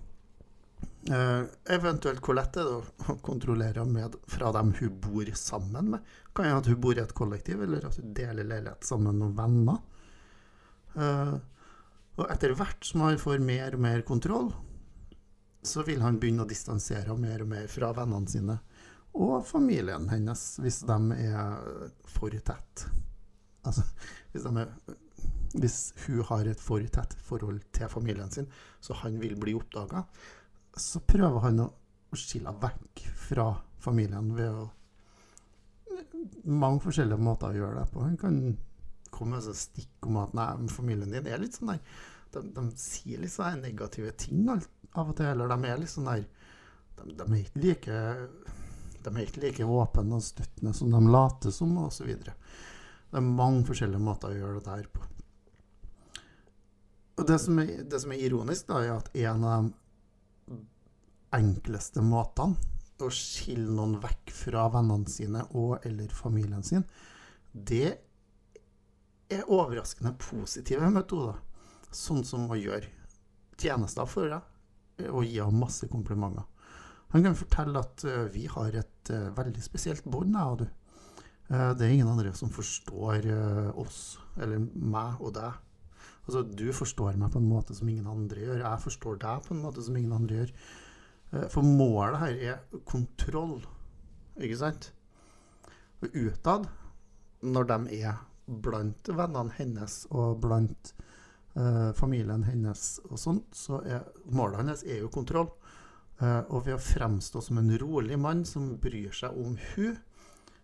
Eh, 1.10 1.44
eventuelt 1.74 2.22
hvor 2.22 2.38
lett 2.38 2.58
er 2.62 2.68
det 2.68 2.80
å 3.10 3.16
kontrollere 3.26 3.86
med 3.90 4.18
fra 4.30 4.52
dem 4.54 4.74
hun 4.78 4.98
bor 5.02 5.32
sammen 5.38 5.94
med? 5.96 6.12
Kan 6.36 6.50
jo 6.50 6.60
at 6.60 6.70
hun 6.70 6.82
bor 6.84 6.98
i 6.98 7.04
et 7.04 7.16
kollektiv, 7.18 7.64
eller 7.64 7.88
at 7.88 7.98
hun 8.00 8.14
deler 8.18 8.48
leilighet 8.48 8.86
sammen 8.88 9.16
med 9.16 9.24
noen 9.24 9.40
venner? 9.40 9.80
Eh, 10.96 11.38
og 12.20 12.28
etter 12.28 12.54
hvert 12.60 12.86
som 12.86 13.08
han 13.08 13.20
får 13.22 13.42
mer 13.42 13.78
og 13.78 13.86
mer 13.88 14.06
kontroll, 14.06 14.52
så 15.64 15.86
vil 15.88 16.02
han 16.04 16.20
begynne 16.20 16.46
å 16.46 16.50
distansere 16.50 17.16
mer 17.18 17.44
og 17.44 17.52
mer 17.54 17.68
fra 17.72 17.92
vennene 17.96 18.30
sine 18.30 18.60
og 19.12 19.42
familien 19.48 20.08
hennes, 20.12 20.42
hvis 20.64 20.82
de 20.88 20.98
er 21.18 21.90
for 22.08 22.32
tett. 22.32 22.86
Altså, 23.68 23.84
hvis 24.32 24.46
de 24.46 24.52
er 24.64 24.72
hvis 25.54 25.94
hun 26.06 26.24
har 26.30 26.48
et 26.48 26.62
for 26.62 26.84
tett 26.94 27.16
forhold 27.28 27.62
til 27.76 27.92
familien 27.92 28.32
sin, 28.32 28.50
så 28.80 28.98
han 29.02 29.20
vil 29.22 29.36
bli 29.40 29.56
oppdaga, 29.58 30.04
så 30.78 31.02
prøver 31.04 31.48
han 31.48 31.64
å 31.66 31.72
skille 32.18 32.54
vekk 32.62 33.04
fra 33.28 33.50
familien 33.82 34.36
ved 34.38 34.52
å 34.52 34.70
Mange 36.42 36.82
forskjellige 36.82 37.22
måter 37.22 37.52
å 37.52 37.58
gjøre 37.58 37.82
det 37.82 37.92
på. 37.94 38.02
Han 38.02 38.16
kan 38.18 38.36
komme 39.14 39.38
med 39.38 39.58
stikk 39.58 40.08
om 40.10 40.18
at 40.22 40.34
nei, 40.38 40.48
familien 40.74 41.12
din 41.14 41.28
er 41.30 41.42
litt 41.42 41.58
sånn 41.58 41.74
der 41.74 41.82
de, 42.32 42.42
de 42.56 42.64
sier 42.80 43.22
litt 43.22 43.34
sånne 43.34 43.62
negative 43.66 44.14
ting 44.20 44.48
av 44.50 44.64
og 45.02 45.16
til, 45.18 45.28
eller 45.34 45.52
de 45.52 45.70
er 45.70 45.82
litt 45.82 45.92
sånn 45.92 46.10
der 46.10 46.24
de, 47.02 47.16
de, 47.20 47.26
er 47.26 47.42
ikke 47.42 47.64
like 47.66 48.00
de 49.02 49.14
er 49.14 49.26
ikke 49.26 49.44
like 49.44 49.68
åpne 49.68 50.18
og 50.18 50.26
støttende 50.26 50.74
som 50.78 50.94
de 50.94 51.02
later 51.10 51.54
som, 51.54 51.74
osv. 51.82 52.12
Det 52.22 53.18
er 53.18 53.26
mange 53.26 53.66
forskjellige 53.68 54.04
måter 54.04 54.34
å 54.34 54.38
gjøre 54.38 54.60
det 54.60 54.68
der 54.70 54.90
på. 54.94 55.06
Og 57.22 57.28
det 57.30 57.38
som, 57.38 57.60
er, 57.62 57.84
det 57.86 58.00
som 58.02 58.12
er 58.16 58.24
ironisk, 58.26 58.66
da, 58.72 58.80
er 58.82 58.96
at 58.96 59.12
en 59.14 59.44
av 59.46 59.68
de 60.50 60.56
enkleste 61.38 62.02
måtene 62.02 62.58
å 63.02 63.10
skille 63.14 63.70
noen 63.70 64.00
vekk 64.02 64.34
fra 64.34 64.64
vennene 64.74 65.10
sine 65.10 65.44
og 65.58 65.86
eller 65.86 66.10
familien 66.18 66.66
sin, 66.66 66.82
det 67.54 67.94
er 69.30 69.54
overraskende 69.54 70.16
positive 70.22 70.90
metoder. 70.94 71.38
Sånn 71.94 72.26
som 72.26 72.50
å 72.50 72.58
gjøre 72.58 72.90
tjenester 73.62 74.10
for 74.10 74.34
deg 74.34 75.08
og 75.12 75.26
gi 75.28 75.38
henne 75.38 75.62
masse 75.62 75.86
komplimenter. 75.94 76.48
Han 77.14 77.26
kan 77.26 77.38
fortelle 77.38 77.86
at 77.86 78.06
uh, 78.08 78.26
vi 78.34 78.48
har 78.50 78.82
et 78.82 79.14
uh, 79.14 79.30
veldig 79.38 79.62
spesielt 79.62 80.10
bånd, 80.10 80.34
jeg 80.34 80.56
og 80.56 80.64
du. 80.64 80.70
Det 81.52 81.84
er 81.84 81.92
ingen 81.92 82.08
andre 82.08 82.32
som 82.32 82.48
forstår 82.48 83.26
oss, 83.76 84.16
eller 84.40 84.62
meg 84.72 85.20
og 85.20 85.34
deg, 85.36 85.58
Altså, 86.28 86.44
du 86.46 86.68
forstår 86.76 87.18
meg 87.20 87.34
på 87.34 87.42
en 87.42 87.50
måte 87.50 87.76
som 87.76 87.90
ingen 87.90 88.10
andre 88.10 88.44
gjør. 88.46 88.64
Jeg 88.64 88.84
forstår 88.86 89.22
deg 89.24 89.46
på 89.48 89.56
en 89.56 89.64
måte 89.64 89.84
som 89.86 89.98
ingen 89.98 90.16
andre 90.16 90.42
gjør. 90.42 90.56
Eh, 91.32 91.48
for 91.52 91.66
målet 91.66 92.20
her 92.22 92.44
er 92.52 92.82
kontroll, 92.88 93.58
ikke 94.38 94.60
sant? 94.60 94.92
Og 96.02 96.18
utad, 96.18 96.68
når 97.42 97.70
de 97.72 98.02
er 98.02 98.20
blant 98.46 99.10
vennene 99.10 99.54
hennes 99.56 99.96
og 100.12 100.42
blant 100.44 100.94
uh, 101.56 101.92
familien 101.98 102.44
hennes 102.44 102.86
og 103.08 103.20
sånt, 103.22 103.54
så 103.56 103.80
er 103.86 104.08
målet 104.34 104.64
hennes 104.64 104.84
er 104.84 105.04
jo 105.04 105.12
kontroll. 105.14 105.52
Uh, 106.22 106.42
og 106.54 106.66
ved 106.68 106.76
å 106.76 106.82
fremstå 106.82 107.42
som 107.46 107.62
en 107.62 107.72
rolig 107.82 108.18
mann 108.22 108.44
som 108.46 108.76
bryr 108.82 109.14
seg 109.16 109.38
om 109.42 109.56
hun, 109.72 109.96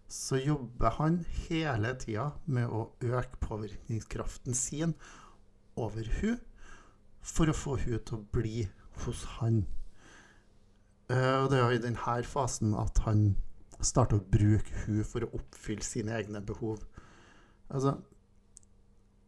så 0.07 0.39
jobber 0.39 0.97
han 0.97 1.21
hele 1.47 1.93
tida 1.99 2.29
med 2.45 2.69
å 2.71 2.87
øke 3.03 3.39
påvirkningskraften 3.43 4.55
sin 4.55 4.93
over 5.77 6.07
hun, 6.21 6.37
for 7.21 7.49
å 7.49 7.55
få 7.55 7.77
hun 7.83 7.99
til 7.99 8.19
å 8.19 8.25
bli 8.33 8.67
hos 9.03 9.23
han. 9.37 9.65
Uh, 11.11 11.43
og 11.45 11.51
det 11.51 11.59
er 11.61 11.75
i 11.75 11.83
denne 11.83 12.21
fasen 12.27 12.75
at 12.75 12.99
han 13.05 13.29
starter 13.79 14.19
å 14.19 14.27
bruke 14.31 14.85
hun 14.85 15.03
for 15.07 15.23
å 15.23 15.33
oppfylle 15.37 15.85
sine 15.85 16.15
egne 16.17 16.41
behov. 16.43 16.81
Altså 17.69 17.97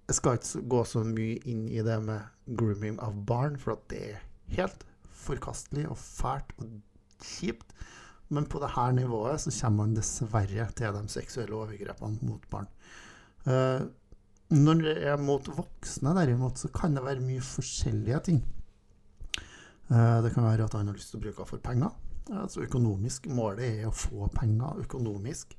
Jeg 0.10 0.18
skal 0.18 0.40
ikke 0.40 0.62
gå 0.74 0.84
så 0.90 1.04
mye 1.06 1.38
inn 1.52 1.68
i 1.70 1.84
det 1.86 2.00
med 2.02 2.56
grooming 2.58 2.98
av 3.06 3.14
barn, 3.30 3.60
for 3.62 3.78
det 3.92 4.00
er 4.08 4.24
helt 4.56 4.86
forkastelig 5.14 5.86
og 5.92 6.00
fælt 6.02 6.56
og 6.58 6.80
kjipt. 7.22 7.76
Men 8.34 8.48
på 8.50 8.62
dette 8.62 8.88
nivået 8.98 9.42
så 9.42 9.54
kommer 9.62 9.86
man 9.86 9.94
dessverre 9.98 10.66
til 10.78 10.98
de 10.98 11.14
seksuelle 11.14 11.56
overgrepene 11.58 12.26
mot 12.26 12.44
barn. 12.50 12.70
Uh, 13.46 13.86
når 14.50 14.82
det 14.82 14.96
er 15.06 15.20
mot 15.22 15.46
voksne, 15.46 16.16
derimot, 16.18 16.58
så 16.58 16.72
kan 16.74 16.96
det 16.98 17.04
være 17.06 17.22
mye 17.22 17.42
forskjellige 17.46 18.22
ting. 18.26 18.40
Uh, 19.90 20.22
det 20.26 20.34
kan 20.34 20.46
være 20.46 20.66
at 20.66 20.74
han 20.78 20.90
har 20.90 20.98
lyst 20.98 21.14
til 21.14 21.20
å 21.20 21.26
bruke 21.28 21.46
for 21.50 21.62
penger. 21.62 21.94
Altså 22.30 22.64
økonomisk. 22.66 23.30
Målet 23.34 23.66
er 23.68 23.88
å 23.90 23.94
få 23.94 24.30
penger 24.34 24.82
økonomisk. 24.86 25.54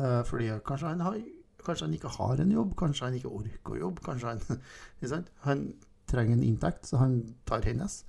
Uh, 0.00 0.22
fordi 0.28 0.48
kanskje 0.64 0.94
han, 0.94 1.04
har, 1.04 1.20
kanskje 1.64 1.88
han, 1.88 1.96
ikke 1.98 2.14
har 2.16 2.40
en 2.40 2.56
jobb, 2.56 2.74
kanskje 2.80 3.08
han 3.08 3.20
ikke 3.20 3.34
orker 3.40 3.76
å 3.76 3.80
jobbe. 3.84 4.06
Kanskje 4.08 4.32
han, 4.32 5.24
han 5.46 5.66
trenger 6.08 6.38
en 6.38 6.46
inntekt, 6.48 6.88
så 6.88 7.04
han 7.04 7.20
tar 7.48 7.64
hennes. 7.68 8.02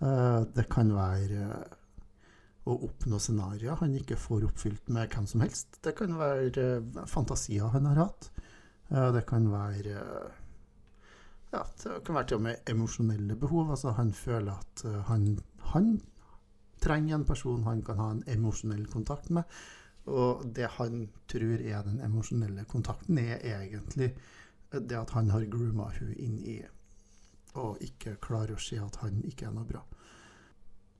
det 0.00 0.64
kan 0.72 0.88
være 0.96 1.46
å 2.64 2.76
oppnå 2.86 3.18
scenarioer 3.20 3.76
han 3.82 3.96
ikke 3.98 4.16
får 4.16 4.46
oppfylt 4.46 4.88
med 4.88 5.10
hvem 5.12 5.26
som 5.28 5.42
helst. 5.44 5.76
Det 5.84 5.92
kan 5.98 6.14
være 6.16 6.68
fantasier 7.10 7.68
han 7.74 7.88
har 7.90 8.06
hatt. 8.06 8.30
Det 8.90 9.22
kan 9.26 9.44
være 9.52 9.98
ja, 11.50 11.60
det 11.82 11.98
kan 12.06 12.14
være 12.14 12.26
til 12.30 12.40
og 12.40 12.42
med 12.46 12.70
emosjonelle 12.70 13.36
behov. 13.38 13.70
Altså 13.70 13.92
han 13.94 14.12
føler 14.14 14.52
at 14.52 14.84
han, 15.06 15.38
han, 15.72 16.00
trenger 16.80 17.14
en 17.14 17.24
person 17.28 17.64
han 17.64 17.82
kan 17.84 17.98
ha 18.00 18.10
en 18.10 18.24
emosjonell 18.26 18.86
kontakt 18.90 19.30
med. 19.30 19.42
Og 20.10 20.42
det 20.56 20.68
han 20.78 21.08
tror 21.28 21.60
er 21.60 21.82
den 21.86 22.00
emosjonelle 22.02 22.64
kontakten, 22.64 23.18
er 23.18 23.38
egentlig 23.44 24.14
det 24.72 24.96
at 24.96 25.10
han 25.10 25.30
har 25.30 25.44
grooma 25.50 25.90
hun 25.98 26.14
inn 26.16 26.38
i 26.46 26.60
og 27.58 27.80
ikke 27.82 28.14
klarer 28.22 28.54
å 28.54 28.62
se 28.62 28.78
at 28.78 29.00
han 29.02 29.22
ikke 29.26 29.48
er 29.48 29.54
noe 29.54 29.66
bra. 29.66 29.82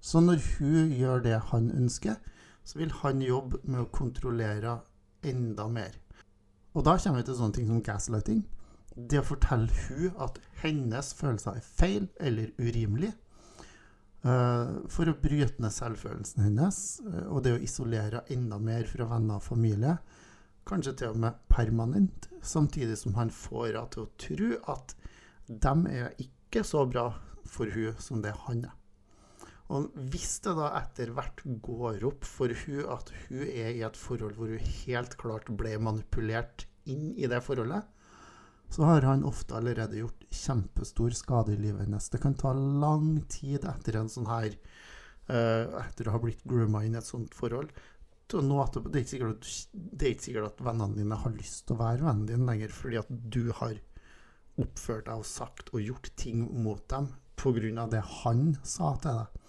Så 0.00 0.23
når 0.25 0.40
hun 0.59 0.92
gjør 0.97 1.23
det 1.23 1.37
han 1.52 1.70
ønsker, 1.70 2.16
så 2.64 2.78
vil 2.80 2.92
han 3.02 3.23
jobbe 3.23 3.61
med 3.64 3.85
å 3.85 3.90
kontrollere 3.94 4.78
enda 5.26 5.68
mer. 5.70 5.94
Og 6.75 6.87
da 6.87 6.97
kommer 6.99 7.21
vi 7.21 7.27
til 7.29 7.39
sånne 7.39 7.57
ting 7.57 7.69
som 7.71 7.83
gaslighting. 7.85 8.45
Det 8.95 9.21
å 9.21 9.27
fortelle 9.27 9.71
hun 9.89 10.15
at 10.23 10.39
hennes 10.62 11.12
følelser 11.19 11.59
er 11.59 11.67
feil 11.67 12.07
eller 12.21 12.53
urimelig. 12.61 13.12
Uh, 14.21 14.85
for 14.93 15.09
å 15.09 15.17
bryte 15.17 15.62
ned 15.65 15.73
selvfølelsen 15.73 16.45
hennes, 16.45 16.81
uh, 17.07 17.31
og 17.33 17.41
det 17.47 17.55
å 17.57 17.62
isolere 17.65 18.21
enda 18.35 18.59
mer 18.61 18.85
fra 18.91 19.07
venner 19.09 19.41
og 19.41 19.47
familie. 19.47 19.97
Kanskje 20.69 20.93
til 21.00 21.15
og 21.15 21.23
med 21.23 21.39
permanent, 21.49 22.29
samtidig 22.45 22.99
som 23.00 23.17
han 23.17 23.33
får 23.33 23.71
henne 23.71 23.87
til 23.95 24.05
å 24.05 24.11
tro 24.21 24.50
at 24.75 24.95
de 25.49 25.75
er 25.91 26.12
ikke 26.21 26.62
så 26.67 26.85
bra 26.87 27.09
for 27.49 27.73
hun 27.73 27.97
som 27.99 28.21
det 28.23 28.37
han 28.45 28.67
er. 28.69 28.79
Og 29.71 29.93
hvis 30.11 30.41
det 30.43 30.57
da 30.59 30.73
etter 30.81 31.12
hvert 31.15 31.45
går 31.62 32.03
opp 32.09 32.27
for 32.27 32.50
hun 32.65 32.83
at 32.91 33.12
hun 33.29 33.45
er 33.47 33.71
i 33.77 33.85
et 33.87 33.99
forhold 33.99 34.35
hvor 34.39 34.50
hun 34.50 34.73
helt 34.83 35.15
klart 35.21 35.50
ble 35.61 35.77
manipulert 35.79 36.67
inn 36.91 37.12
i 37.15 37.29
det 37.31 37.39
forholdet, 37.47 37.87
så 38.71 38.87
har 38.87 39.07
han 39.07 39.27
ofte 39.27 39.57
allerede 39.59 39.99
gjort 39.99 40.27
kjempestor 40.31 41.15
skade 41.19 41.55
i 41.55 41.59
livet 41.59 41.85
hennes. 41.85 42.11
Det 42.11 42.21
kan 42.23 42.37
ta 42.39 42.53
lang 42.55 43.17
tid 43.31 43.67
etter 43.67 43.99
en 43.99 44.11
sånn 44.11 44.29
her 44.31 44.53
uh, 45.31 45.81
Etter 45.83 46.07
å 46.07 46.15
ha 46.15 46.21
blitt 46.23 46.45
grooma 46.47 46.85
inn 46.87 46.95
i 46.95 47.00
et 47.00 47.07
sånt 47.07 47.35
forhold. 47.35 47.73
Det, 48.31 48.39
er 48.39 49.00
ikke 49.00 49.11
sikkert 49.11 49.49
det 49.75 50.07
er 50.07 50.12
ikke 50.15 50.27
sikkert 50.29 50.53
at 50.53 50.62
vennene 50.62 50.99
dine 50.99 51.19
har 51.19 51.35
lyst 51.35 51.65
til 51.67 51.75
å 51.75 51.81
være 51.81 52.07
vennen 52.07 52.29
din 52.29 52.47
lenger, 52.47 52.71
fordi 52.71 53.00
at 53.00 53.11
du 53.11 53.50
har 53.59 53.75
oppført 54.61 55.09
deg 55.09 55.19
og 55.19 55.27
sagt 55.27 55.73
og 55.75 55.83
gjort 55.83 56.12
ting 56.21 56.45
mot 56.62 56.83
dem 56.91 57.11
pga. 57.41 57.87
det 57.91 58.03
han 58.23 58.53
sa 58.62 58.95
til 59.03 59.19
deg 59.19 59.39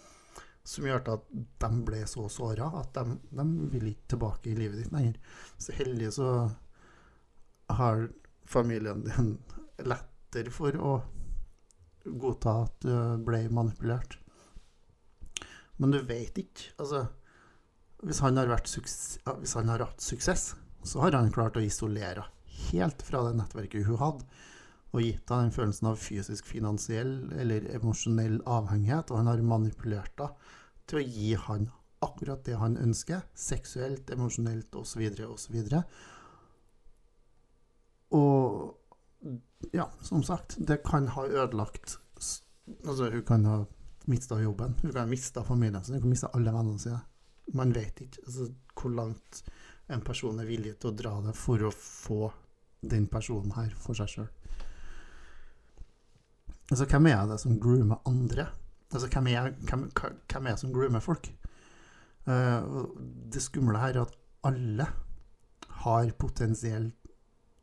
som 0.63 0.85
gjør 0.85 1.01
at 1.15 1.29
de 1.31 1.69
ble 1.85 2.01
så 2.09 2.27
såra 2.29 2.69
at 2.81 2.93
de, 2.97 3.17
de, 3.31 3.45
vil 3.73 3.91
ikke 3.91 4.13
tilbake 4.13 4.51
i 4.51 4.57
livet 4.57 4.83
ditt 4.83 4.93
lenger. 4.93 5.17
Så 5.57 5.75
heldig 5.77 6.11
så 6.17 6.27
har 7.71 8.09
familien 8.45 9.05
din 9.07 9.33
lettere 9.81 10.53
for 10.53 10.77
å 10.77 10.93
godta 12.05 12.57
at 12.65 12.85
du 12.85 13.25
ble 13.25 13.45
manipulert. 13.53 14.17
Men 15.81 15.95
du 15.95 16.01
vet 16.05 16.37
ikke. 16.37 16.73
Altså, 16.81 17.05
hvis 18.05 18.21
han, 18.21 18.37
hvis 18.37 19.55
han 19.57 19.71
har 19.71 19.85
hatt 19.85 20.03
suksess, 20.03 20.51
så 20.83 21.03
har 21.03 21.17
han 21.17 21.33
klart 21.33 21.57
å 21.57 21.63
isolere 21.65 22.25
helt 22.71 23.01
fra 23.05 23.23
det 23.25 23.35
nettverket 23.37 23.87
hun 23.87 23.99
hadde, 24.01 24.25
og 24.91 25.03
gitt 25.03 25.31
henne 25.31 25.47
den 25.47 25.55
følelsen 25.55 25.91
av 25.91 25.99
fysisk, 26.01 26.47
finansiell 26.51 27.13
eller 27.39 27.67
emosjonell 27.75 28.41
avhengighet, 28.43 29.11
og 29.11 29.21
han 29.21 29.31
har 29.31 29.45
manipulert 29.45 30.19
henne 30.19 30.57
til 30.89 30.99
å 30.99 31.05
gi 31.05 31.29
han 31.47 31.69
akkurat 32.01 32.41
det 32.47 32.57
han 32.57 32.75
ønsker, 32.81 33.21
seksuelt, 33.37 34.09
emosjonelt 34.11 34.75
osv., 34.75 35.03
osv. 35.27 35.57
Og 38.17 39.69
ja, 39.77 39.85
som 40.01 40.23
sagt, 40.25 40.57
det 40.57 40.81
kan 40.87 41.11
ha 41.15 41.27
ødelagt 41.27 41.99
Altså, 42.85 43.09
hun 43.11 43.23
kan 43.27 43.45
ha 43.45 43.55
mista 44.07 44.37
jobben, 44.39 44.77
hun 44.81 44.91
kan 44.93 45.01
ha 45.01 45.09
mista 45.09 45.41
familien 45.43 45.83
sin, 45.83 45.97
hun 45.97 46.05
kan 46.05 46.13
mista 46.13 46.29
alle 46.37 46.53
vennene 46.53 46.79
sine. 46.79 46.99
Man 47.57 47.73
vet 47.75 47.99
ikke 48.05 48.21
altså, 48.23 48.45
hvor 48.77 48.93
langt 48.95 49.41
en 49.91 50.03
person 50.05 50.39
er 50.39 50.47
villig 50.47 50.77
til 50.79 50.91
å 50.91 50.95
dra 50.95 51.11
det 51.25 51.33
for 51.35 51.65
å 51.67 51.71
få 51.75 52.29
den 52.93 53.09
personen 53.11 53.51
her 53.57 53.73
for 53.75 53.97
seg 53.97 54.13
sjøl. 54.13 54.29
Altså, 56.71 56.87
hvem 56.87 57.09
er 57.11 57.25
det 57.27 57.39
som 57.41 57.59
groomer 57.59 57.99
andre? 58.07 58.47
Altså, 58.93 59.07
hvem 59.11 59.27
er, 59.27 59.51
hvem, 59.67 59.91
hvem 60.31 60.47
er 60.47 60.55
som 60.55 60.73
groomer 60.73 61.03
folk? 61.03 61.27
Uh, 62.27 62.87
det 63.33 63.41
skumle 63.43 63.79
her 63.81 63.97
er 63.97 64.05
at 64.05 64.17
alle 64.43 64.87
har 65.83 66.11
potensielt 66.19 66.95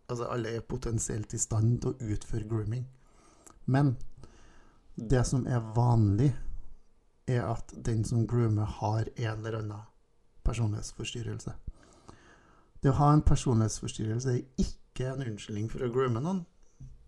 Altså, 0.09 0.25
alle 0.25 0.49
er 0.57 0.61
potensielt 0.65 1.35
i 1.37 1.38
stand 1.38 1.83
til 1.83 1.91
å 1.91 2.12
utføre 2.15 2.47
grooming. 2.49 2.87
Men 3.67 3.91
det 4.97 5.21
som 5.29 5.43
er 5.47 5.61
vanlig, 5.77 6.31
er 7.29 7.45
at 7.45 7.75
den 7.85 8.05
som 8.09 8.27
groomer, 8.27 8.65
har 8.65 9.11
en 9.17 9.27
eller 9.27 9.59
annen 9.59 9.83
personlighetsforstyrrelse. 10.49 11.53
Det 12.83 12.88
å 12.88 12.97
ha 13.03 13.11
en 13.12 13.25
personlighetsforstyrrelse 13.27 14.33
er 14.33 14.65
ikke 14.65 15.11
en 15.12 15.27
unnskyldning 15.27 15.69
for 15.69 15.85
å 15.85 15.91
groome 15.93 16.25
noen, 16.25 16.47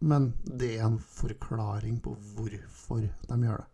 men 0.00 0.32
det 0.44 0.74
er 0.78 0.86
en 0.86 0.98
forklaring 0.98 2.00
på 2.04 2.14
hvorfor 2.34 3.04
de 3.04 3.38
gjør 3.44 3.60
det. 3.62 3.68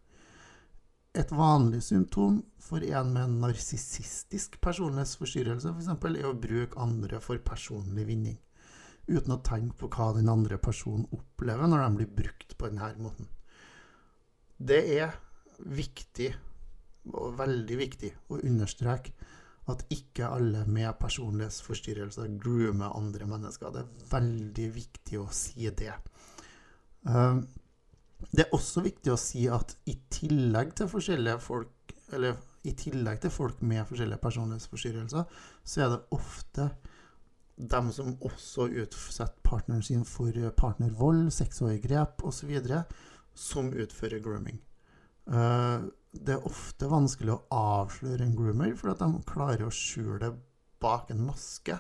Et 1.16 1.30
vanlig 1.33 1.80
symptom 1.80 2.42
for 2.61 2.85
en 2.85 3.12
med 3.14 3.23
en 3.23 3.38
narsissistisk 3.47 4.59
personlighetsforstyrrelse 4.61 5.71
f.eks. 5.73 5.88
er 6.11 6.26
å 6.28 6.35
bruke 6.37 6.83
andre 6.83 7.23
for 7.25 7.40
personlig 7.40 8.04
vinning, 8.11 8.37
uten 9.09 9.33
å 9.33 9.40
tenke 9.47 9.78
på 9.80 9.88
hva 9.95 10.11
den 10.18 10.28
andre 10.28 10.59
personen 10.61 11.06
opplever 11.16 11.71
når 11.71 11.87
de 11.87 12.02
blir 12.02 12.12
brukt 12.21 12.52
på 12.59 12.68
denne 12.68 12.90
måten. 13.00 13.30
Det 14.59 14.83
er 14.99 15.16
viktig, 15.64 16.28
og 17.14 17.38
veldig 17.38 17.80
viktig, 17.80 18.12
å 18.28 18.42
understreke 18.42 19.14
at 19.73 19.83
ikke 19.90 20.28
alle 20.28 20.62
med 20.71 20.92
personlighetsforstyrrelser 21.00 22.37
groomer 22.42 22.95
andre 22.95 23.26
mennesker. 23.30 23.73
Det 23.73 23.83
er 23.83 24.11
veldig 24.12 24.68
viktig 24.75 25.18
å 25.23 25.26
si 25.35 25.66
det. 25.71 25.95
Uh, 27.06 27.42
det 28.32 28.46
er 28.46 28.54
også 28.56 28.82
viktig 28.84 29.12
å 29.12 29.20
si 29.20 29.46
at 29.52 29.76
i 29.88 29.94
tillegg 30.12 30.75
til 30.78 30.90
forskjellige 30.90 31.40
folk, 31.44 31.94
eller 32.16 32.36
i 32.66 32.75
tillegg 32.76 33.20
til 33.22 33.32
folk 33.32 33.62
med 33.62 33.86
forskjellige 33.88 34.22
personlighetsforstyrrelser, 34.22 35.26
så 35.64 35.82
er 35.84 35.92
det 35.92 36.02
ofte 36.16 36.70
dem 37.56 37.90
som 37.94 38.16
også 38.26 38.68
utsetter 38.82 39.40
partneren 39.46 39.84
sin 39.84 40.04
for 40.08 40.34
partnervold, 40.58 41.30
sexovergrep 41.32 42.25
osv., 42.26 42.52
som 43.36 43.70
utfører 43.72 44.22
grooming. 44.25 44.58
Eh, 45.26 45.86
det 46.16 46.36
er 46.36 46.48
ofte 46.48 46.88
vanskelig 46.88 47.34
å 47.34 47.42
avsløre 47.52 48.25
en 48.25 48.36
groomer, 48.36 48.75
for 48.76 48.92
at 48.92 49.02
de 49.02 49.25
klarer 49.28 49.66
å 49.66 49.75
skjule 49.75 50.20
det 50.22 50.32
bak 50.82 51.10
en 51.12 51.25
maske. 51.28 51.78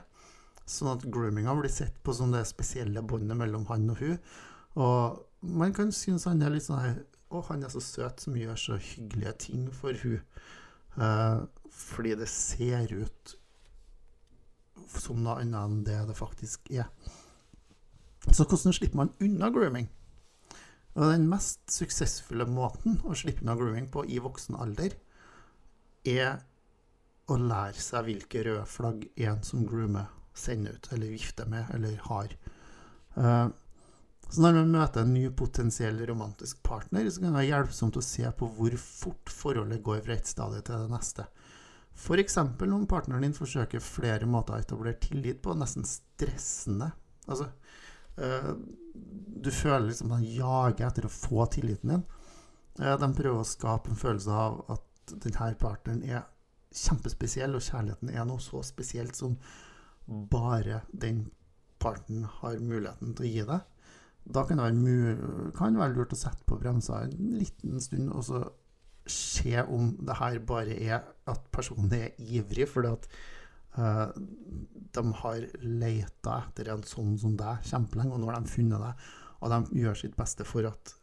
Sånn 0.66 0.92
at 0.94 1.06
groominga 1.12 1.54
blir 1.56 1.72
sett 1.72 1.96
på 2.04 2.14
som 2.16 2.32
det 2.34 2.44
spesielle 2.48 3.04
båndet 3.06 3.38
mellom 3.38 3.66
han 3.70 3.90
og 3.92 4.00
hun. 4.02 4.18
Og 4.76 5.22
man 5.40 5.72
kan 5.76 5.92
synes 5.94 6.26
han 6.28 6.42
er 6.42 6.52
litt 6.52 6.66
sånn 6.66 6.82
her 6.82 7.02
Å, 7.32 7.40
han 7.48 7.64
er 7.66 7.72
så 7.72 7.80
søt 7.82 8.22
som 8.22 8.36
gjør 8.38 8.58
så 8.60 8.76
hyggelige 8.78 9.32
ting 9.48 9.64
for 9.74 9.96
hun. 10.04 10.20
Uh, 10.94 11.42
fordi 11.74 12.14
det 12.20 12.28
ser 12.30 12.92
ut 12.94 13.32
som 14.94 15.18
noe 15.24 15.40
annet 15.42 15.58
enn 15.58 15.80
det 15.88 15.98
det 16.08 16.16
faktisk 16.16 16.70
er. 16.70 16.86
Så 18.30 18.46
hvordan 18.46 18.74
slipper 18.74 19.00
man 19.02 19.12
unna 19.22 19.50
grooming? 19.50 19.88
Og 20.96 21.10
den 21.12 21.26
mest 21.28 21.66
suksessfulle 21.74 22.46
måten 22.48 23.00
å 23.04 23.14
slippe 23.18 23.44
unna 23.44 23.56
grooming 23.58 23.90
på 23.92 24.06
i 24.08 24.20
voksen 24.22 24.56
alder, 24.56 24.94
er 26.06 26.38
å 27.26 27.36
lære 27.42 27.82
seg 27.82 28.06
hvilke 28.06 28.46
røde 28.46 28.64
flagg 28.70 29.04
en 29.26 29.42
som 29.44 29.66
groomer, 29.66 30.06
sender 30.36 30.78
ut, 30.78 30.88
eller 30.94 31.10
vifter 31.10 31.48
med, 31.50 31.68
eller 31.74 31.98
har. 32.06 32.34
Uh, 33.18 33.48
så 34.28 34.42
når 34.42 34.56
man 34.58 34.72
møter 34.74 35.04
en 35.04 35.12
ny 35.14 35.28
potensiell 35.38 36.00
romantisk 36.08 36.62
partner, 36.66 37.06
så 37.10 37.22
kan 37.22 37.30
det 37.30 37.38
være 37.38 37.50
hjelpsomt 37.50 37.98
å 37.98 38.02
se 38.04 38.26
på 38.38 38.48
hvor 38.56 38.74
fort 38.82 39.30
forholdet 39.30 39.84
går 39.86 40.00
fra 40.02 40.16
ett 40.16 40.30
stadie 40.30 40.64
til 40.66 40.82
det 40.82 40.90
neste. 40.90 41.26
F.eks. 41.96 42.36
om 42.36 42.86
partneren 42.90 43.24
din 43.24 43.36
forsøker 43.36 43.80
flere 43.80 44.26
måter 44.28 44.56
å 44.56 44.60
etablere 44.60 44.98
tillit 45.00 45.38
på, 45.42 45.54
nesten 45.56 45.86
stressende. 45.88 46.90
Altså, 47.26 47.46
øh, 48.20 48.50
du 49.46 49.50
føler 49.54 49.86
liksom 49.88 50.12
den 50.12 50.26
jager 50.34 50.88
etter 50.88 51.06
å 51.06 51.12
få 51.12 51.46
tilliten 51.54 51.94
din. 51.94 52.04
Eh, 52.82 52.96
de 53.00 53.12
prøver 53.16 53.40
å 53.40 53.48
skape 53.48 53.92
en 53.92 54.00
følelse 54.00 54.34
av 54.34 54.58
at 54.74 55.14
denne 55.22 55.54
partneren 55.60 56.02
er 56.04 56.26
kjempespesiell, 56.76 57.54
og 57.56 57.64
kjærligheten 57.64 58.12
er 58.12 58.26
noe 58.28 58.42
så 58.42 58.60
spesielt 58.66 59.16
som 59.16 59.38
bare 60.06 60.82
den 60.92 61.28
parten 61.80 62.26
har 62.40 62.58
muligheten 62.60 63.14
til 63.16 63.26
å 63.26 63.32
gi 63.32 63.48
deg. 63.54 63.72
Da 64.26 64.42
kan 64.46 64.58
det 64.58 64.66
være, 64.66 65.50
kan 65.54 65.78
være 65.78 65.94
lurt 65.94 66.14
å 66.16 66.18
sette 66.18 66.46
på 66.48 66.58
bremsa 66.58 67.04
en 67.04 67.36
liten 67.38 67.80
stund 67.82 68.10
og 68.10 68.24
så 68.26 68.42
se 69.06 69.62
om 69.62 69.92
det 70.02 70.16
her 70.18 70.40
bare 70.42 70.74
er 70.82 71.04
at 71.30 71.48
personen 71.54 71.92
er 71.94 72.16
ivrig 72.18 72.66
fordi 72.68 72.90
at 72.90 73.06
uh, 73.78 74.10
de 74.96 75.04
har 75.20 75.46
leita 75.62 76.40
etter 76.42 76.72
en 76.74 76.82
sånn 76.86 77.14
som 77.20 77.36
deg 77.38 77.62
kjempelenge, 77.70 78.14
og 78.14 78.22
nå 78.22 78.30
har 78.30 78.40
de 78.40 78.50
funnet 78.50 78.82
deg, 78.82 79.04
og 79.40 79.52
de 79.52 79.82
gjør 79.82 80.00
sitt 80.02 80.16
beste 80.18 80.46
for 80.48 80.68
at 80.72 80.96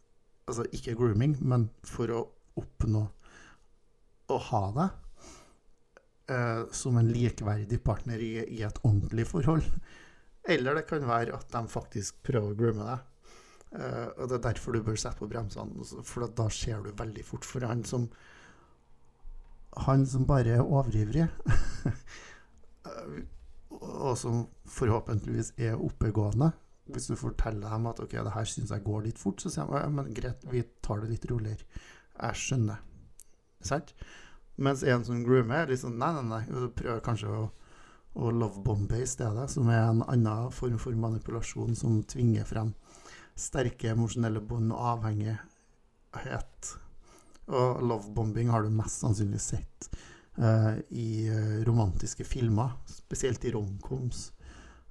Altså 0.43 0.65
ikke 0.75 0.97
grooming, 0.99 1.37
men 1.47 1.69
for 1.87 2.11
å 2.11 2.17
oppnå 2.59 3.05
å 4.27 4.39
ha 4.49 4.59
deg 4.75 5.29
uh, 6.33 6.65
som 6.75 6.97
en 6.99 7.07
likeverdig 7.07 7.79
partner 7.79 8.19
i, 8.19 8.33
i 8.57 8.59
et 8.67 8.81
ordentlig 8.83 9.23
forhold. 9.29 9.69
Eller 10.43 10.75
det 10.75 10.83
kan 10.89 11.07
være 11.07 11.37
at 11.37 11.47
de 11.53 11.61
faktisk 11.71 12.19
prøver 12.27 12.51
å 12.51 12.59
groome 12.59 12.89
deg 12.89 13.12
Uh, 13.73 14.09
og 14.21 14.29
Det 14.29 14.37
er 14.37 14.45
derfor 14.49 14.75
du 14.75 14.83
bør 14.85 14.97
sette 14.99 15.17
på 15.17 15.27
bremsene, 15.29 15.85
for 16.05 16.27
da 16.37 16.45
ser 16.53 16.83
du 16.85 16.91
veldig 16.93 17.25
fort. 17.25 17.45
For 17.45 17.65
han 17.65 17.83
som 17.83 18.09
Han 19.87 20.05
som 20.05 20.27
bare 20.29 20.49
er 20.53 20.61
overivrig, 20.61 21.25
uh, 22.85 23.15
og 24.09 24.17
som 24.17 24.43
forhåpentligvis 24.69 25.53
er 25.57 25.81
oppegående 25.81 26.51
Hvis 26.85 27.07
du 27.07 27.15
forteller 27.15 27.69
dem 27.69 27.87
at 27.87 27.99
ok, 27.99 28.11
det 28.11 28.33
her 28.35 28.45
syns 28.45 28.69
jeg 28.69 28.83
går 28.83 29.01
litt 29.01 29.17
fort, 29.17 29.41
så 29.41 29.49
sier 29.49 29.65
de 29.65 29.81
ja, 29.81 29.89
men 29.89 30.13
greit, 30.13 30.45
vi 30.51 30.61
tar 30.83 31.01
det 31.01 31.09
litt 31.09 31.25
roligere. 31.31 31.65
Jeg 32.21 32.35
skjønner. 32.35 32.83
Sant? 33.63 33.93
Mens 34.57 34.83
en 34.83 35.05
som 35.07 35.23
groomer, 35.25 35.63
er 35.63 35.71
liksom 35.71 35.97
nei, 35.97 36.11
nei, 36.19 36.43
nei, 36.43 36.69
prøver 36.75 37.01
kanskje 37.01 37.31
å 37.31 37.43
og 38.13 38.33
lovebombe 38.37 38.99
i 39.01 39.07
stedet, 39.09 39.47
som 39.49 39.69
er 39.73 39.87
en 39.87 40.03
annen 40.05 40.51
form 40.53 40.77
for 40.77 40.93
manipulasjon 40.93 41.73
som 41.77 42.03
tvinger 42.05 42.45
frem 42.45 42.73
sterke 43.35 43.91
emosjonelle 43.93 44.41
bånd 44.45 44.71
og 44.73 44.87
avhengighet. 44.93 46.73
Og 47.51 47.83
lovebombing 47.83 48.51
har 48.53 48.63
du 48.63 48.71
mest 48.73 49.03
sannsynlig 49.03 49.41
sett 49.43 49.89
uh, 50.37 50.77
i 50.89 51.27
uh, 51.29 51.61
romantiske 51.67 52.23
filmer, 52.27 52.77
spesielt 52.87 53.43
i 53.45 53.51
romcoms, 53.55 54.29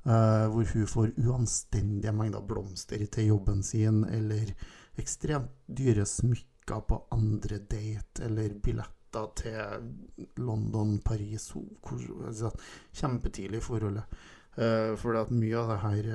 uh, 0.05 0.49
hvor 0.53 0.69
hun 0.75 0.89
får 0.91 1.15
uanstendige 1.23 2.13
mengder 2.13 2.45
blomster 2.45 3.07
til 3.07 3.33
jobben 3.33 3.63
sin, 3.65 4.05
eller 4.05 4.53
ekstremt 5.01 5.55
dyre 5.67 6.05
smykker 6.07 6.85
på 6.89 7.01
andre 7.15 7.63
date, 7.63 8.27
eller 8.27 8.59
billetter 8.63 9.33
til 9.37 10.37
London, 10.41 10.99
Paris 11.05 11.51
altså, 11.57 12.53
Kjempetidlig 12.93 13.61
i 13.61 13.65
forholdet. 13.65 14.23
Uh, 14.53 14.93
for 15.01 15.17
mye 15.33 15.57
av 15.57 15.71
det 15.73 15.83
her 15.87 16.09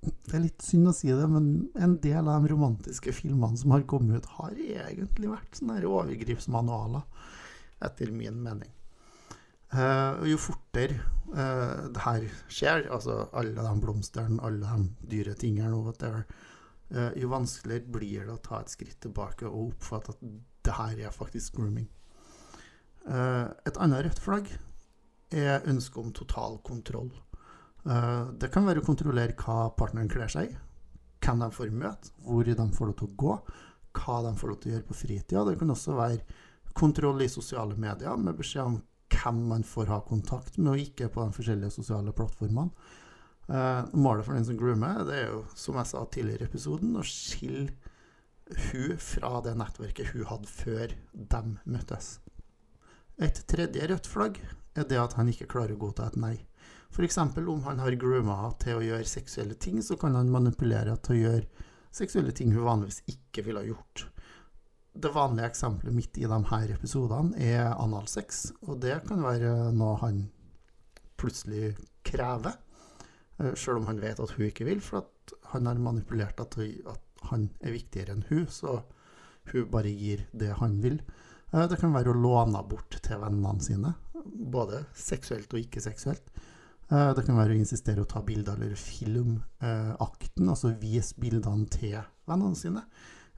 det 0.00 0.34
er 0.36 0.44
litt 0.44 0.62
synd 0.62 0.90
å 0.90 0.94
si 0.94 1.10
det, 1.10 1.26
men 1.30 1.68
en 1.78 1.96
del 2.02 2.28
av 2.28 2.44
de 2.44 2.52
romantiske 2.52 3.12
filmene 3.16 3.58
som 3.58 3.74
har 3.74 3.86
kommet 3.90 4.22
ut, 4.22 4.32
har 4.38 4.58
egentlig 4.58 5.30
vært 5.32 5.58
sånne 5.58 5.80
overgripsmanualer, 5.88 7.06
etter 7.88 8.12
min 8.14 8.38
mening. 8.44 8.70
Uh, 9.68 10.24
jo 10.24 10.38
fortere 10.40 10.96
uh, 11.34 11.88
det 11.92 12.00
her 12.00 12.22
skjer, 12.48 12.86
altså 12.94 13.26
alle 13.36 13.52
de 13.52 13.72
blomstene, 13.82 14.38
alle 14.40 14.64
de 14.64 15.10
dyre 15.12 15.34
tingene 15.36 15.76
whatever, 15.76 16.24
uh, 16.94 17.10
jo 17.18 17.28
vanskeligere 17.34 17.92
blir 17.98 18.24
det 18.24 18.32
å 18.32 18.40
ta 18.46 18.62
et 18.62 18.72
skritt 18.72 18.96
tilbake 19.04 19.44
og 19.50 19.74
oppfatte 19.74 20.14
at 20.14 20.24
det 20.64 20.76
her 20.78 21.02
er 21.08 21.14
faktisk 21.14 21.58
grooming. 21.58 21.88
et 23.08 23.78
annet 23.80 24.02
rødt 24.04 24.18
flagg 24.20 24.50
er 25.32 25.64
ønsket 25.64 25.96
om 26.02 26.10
total 26.12 26.58
kontroll. 26.60 27.08
Eh, 27.88 28.24
det 28.40 28.50
kan 28.52 28.66
være 28.68 28.82
å 28.82 28.86
kontrollere 28.86 29.36
hva 29.38 29.70
partneren 29.78 30.10
kler 30.12 30.28
seg 30.32 30.50
i, 30.50 30.58
hvem 31.24 31.40
de 31.44 31.48
får 31.54 31.72
møte, 31.72 32.12
hvor 32.26 32.44
de 32.44 32.68
får 32.76 32.90
lov 32.90 32.98
til 33.00 33.08
å 33.08 33.16
gå, 33.22 33.38
hva 33.98 34.20
de 34.26 34.34
får 34.38 34.52
lov 34.52 34.60
til 34.60 34.70
å 34.70 34.74
gjøre 34.76 34.88
på 34.90 34.98
fritida. 34.98 35.44
Det 35.48 35.56
kan 35.60 35.74
også 35.74 35.96
være 35.96 36.38
kontroll 36.78 37.24
i 37.24 37.32
sosiale 37.32 37.78
medier, 37.80 38.20
med 38.20 38.38
beskjed 38.38 38.64
om 38.64 38.78
hvem 39.14 39.42
man 39.50 39.64
får 39.66 39.90
ha 39.90 40.02
kontakt 40.06 40.58
med, 40.60 40.72
og 40.74 40.82
ikke 40.84 41.08
på 41.12 41.24
de 41.24 41.36
forskjellige 41.38 41.78
sosiale 41.78 42.12
plattformene. 42.14 42.94
Uh, 43.48 43.88
målet 43.96 44.26
for 44.26 44.36
den 44.36 44.44
som 44.44 44.58
groomer, 44.60 45.06
det 45.08 45.22
er 45.22 45.30
jo, 45.30 45.38
som 45.56 45.78
jeg 45.80 45.88
sa 45.88 46.02
tidligere 46.12 46.44
i 46.44 46.50
episoden, 46.50 46.90
å 47.00 47.04
skille 47.08 47.70
hun 48.68 49.00
fra 49.00 49.38
det 49.44 49.54
nettverket 49.56 50.12
hun 50.12 50.28
hadde 50.28 50.50
før 50.52 50.92
de 51.32 51.40
møttes. 51.64 52.18
Et 53.24 53.40
tredje 53.50 53.88
rødt 53.88 54.08
flagg 54.08 54.36
er 54.76 54.84
det 54.88 55.00
at 55.00 55.16
han 55.18 55.32
ikke 55.32 55.48
klarer 55.50 55.74
å 55.74 55.80
godta 55.80 56.10
et 56.10 56.20
nei. 56.20 56.36
F.eks. 56.88 57.18
om 57.18 57.62
han 57.64 57.78
har 57.82 57.96
grooma 58.00 58.38
til 58.62 58.78
å 58.78 58.84
gjøre 58.84 59.06
seksuelle 59.06 59.54
ting, 59.60 59.82
så 59.84 59.96
kan 60.00 60.16
han 60.18 60.30
manipulere 60.32 60.96
til 61.04 61.14
å 61.14 61.20
gjøre 61.22 61.66
seksuelle 61.94 62.32
ting 62.36 62.54
hun 62.54 62.66
vanligvis 62.66 63.02
ikke 63.12 63.44
ville 63.46 63.62
ha 63.62 63.68
gjort. 63.68 64.06
Det 64.98 65.12
vanlige 65.14 65.50
eksempelet 65.52 65.94
midt 65.94 66.18
i 66.18 66.26
de 66.26 66.38
her 66.50 66.72
episodene 66.74 67.38
er 67.38 67.68
analsex, 67.76 68.48
og 68.66 68.80
det 68.82 68.96
kan 69.06 69.22
være 69.22 69.70
noe 69.76 69.98
han 70.02 70.24
plutselig 71.18 71.76
krever, 72.06 72.56
eh, 73.38 73.54
sjøl 73.54 73.82
om 73.82 73.88
han 73.90 74.02
vet 74.02 74.20
at 74.20 74.34
hun 74.34 74.48
ikke 74.48 74.66
vil, 74.66 74.82
for 74.82 75.04
at 75.04 75.34
han 75.52 75.66
har 75.66 75.78
manipulert 75.82 76.40
at 76.40 76.58
han 77.30 77.48
er 77.60 77.74
viktigere 77.74 78.16
enn 78.16 78.26
hun, 78.30 78.46
så 78.46 78.80
hun 79.52 79.70
bare 79.70 79.92
gir 79.92 80.26
det 80.32 80.54
han 80.58 80.80
vil. 80.82 81.00
Eh, 81.52 81.66
det 81.68 81.78
kan 81.80 81.94
være 81.94 82.12
å 82.12 82.18
låne 82.18 82.62
bort 82.68 82.98
til 83.02 83.22
vennene 83.22 83.64
sine, 83.64 83.94
både 84.52 84.84
seksuelt 84.96 85.52
og 85.52 85.62
ikke 85.62 85.84
seksuelt. 85.84 86.32
Eh, 86.88 87.10
det 87.14 87.24
kan 87.26 87.36
være 87.36 87.52
å 87.56 87.60
insistere 87.60 88.04
å 88.04 88.08
ta 88.08 88.22
bilder 88.24 88.56
eller 88.56 88.78
film 88.80 89.38
eh, 89.60 89.94
akten, 90.00 90.48
altså 90.48 90.72
vise 90.80 91.18
bildene 91.20 91.68
til 91.72 91.98
vennene 92.28 92.56
sine. 92.56 92.84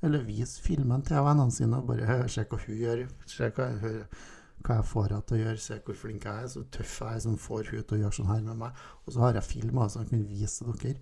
Eller 0.01 0.23
vise 0.25 0.63
filmen 0.65 1.03
til 1.05 1.25
vennene 1.27 1.55
sine 1.55 1.81
og 1.81 1.91
bare 1.91 2.21
se 2.31 2.47
hva 2.47 2.61
hun 2.63 2.79
gjør, 2.79 3.09
se 3.29 3.51
hva 3.57 3.73
hva 4.61 4.77
jeg 4.77 4.89
får 4.91 5.09
henne 5.09 5.27
til 5.27 5.37
å 5.37 5.41
gjøre, 5.41 5.61
se 5.65 5.77
hvor 5.85 5.97
flink 5.97 6.25
jeg 6.27 6.45
er, 6.45 6.49
så 6.53 6.63
tøff 6.75 6.97
jeg 7.01 7.17
er 7.17 7.23
som 7.25 7.37
får 7.41 7.71
hun 7.71 7.85
til 7.85 7.97
å 7.97 8.01
gjøre 8.03 8.17
sånn 8.19 8.31
her 8.31 8.41
med 8.45 8.59
meg. 8.61 8.81
Og 9.05 9.15
så 9.15 9.23
har 9.25 9.39
jeg 9.39 9.49
filmer 9.49 9.93
som 9.93 10.03
jeg 10.05 10.11
kan 10.13 10.25
vise 10.29 10.67
dere. 10.69 10.95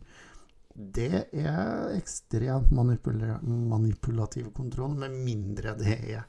Det 0.99 1.23
er 1.35 1.97
ekstremt 1.97 2.71
manipulativ 2.71 4.53
kontroll, 4.55 4.95
med 5.01 5.17
mindre 5.27 5.75
det 5.79 5.97
er 5.97 6.29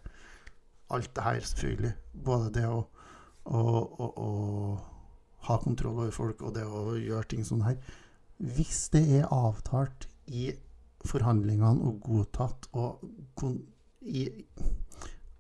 alt 0.90 1.12
det 1.14 1.26
her, 1.28 1.44
selvfølgelig. 1.52 1.92
Både 2.26 2.50
det 2.56 2.66
å, 2.66 2.80
å, 3.46 3.62
å, 3.62 4.10
å 4.10 4.30
ha 5.48 5.58
kontroll 5.62 5.96
over 5.96 6.12
folk 6.16 6.42
og 6.44 6.56
det 6.58 6.66
å 6.66 6.98
gjøre 7.00 7.30
ting 7.32 7.46
sånn 7.48 7.66
her. 7.66 7.78
Hvis 8.40 8.88
det 8.94 9.04
er 9.20 9.32
avtalt 9.34 10.08
i 10.28 10.50
forhandlingene 11.08 11.88
og 11.88 12.02
godtatt 12.04 12.68
og 12.76 13.04
i 14.04 14.26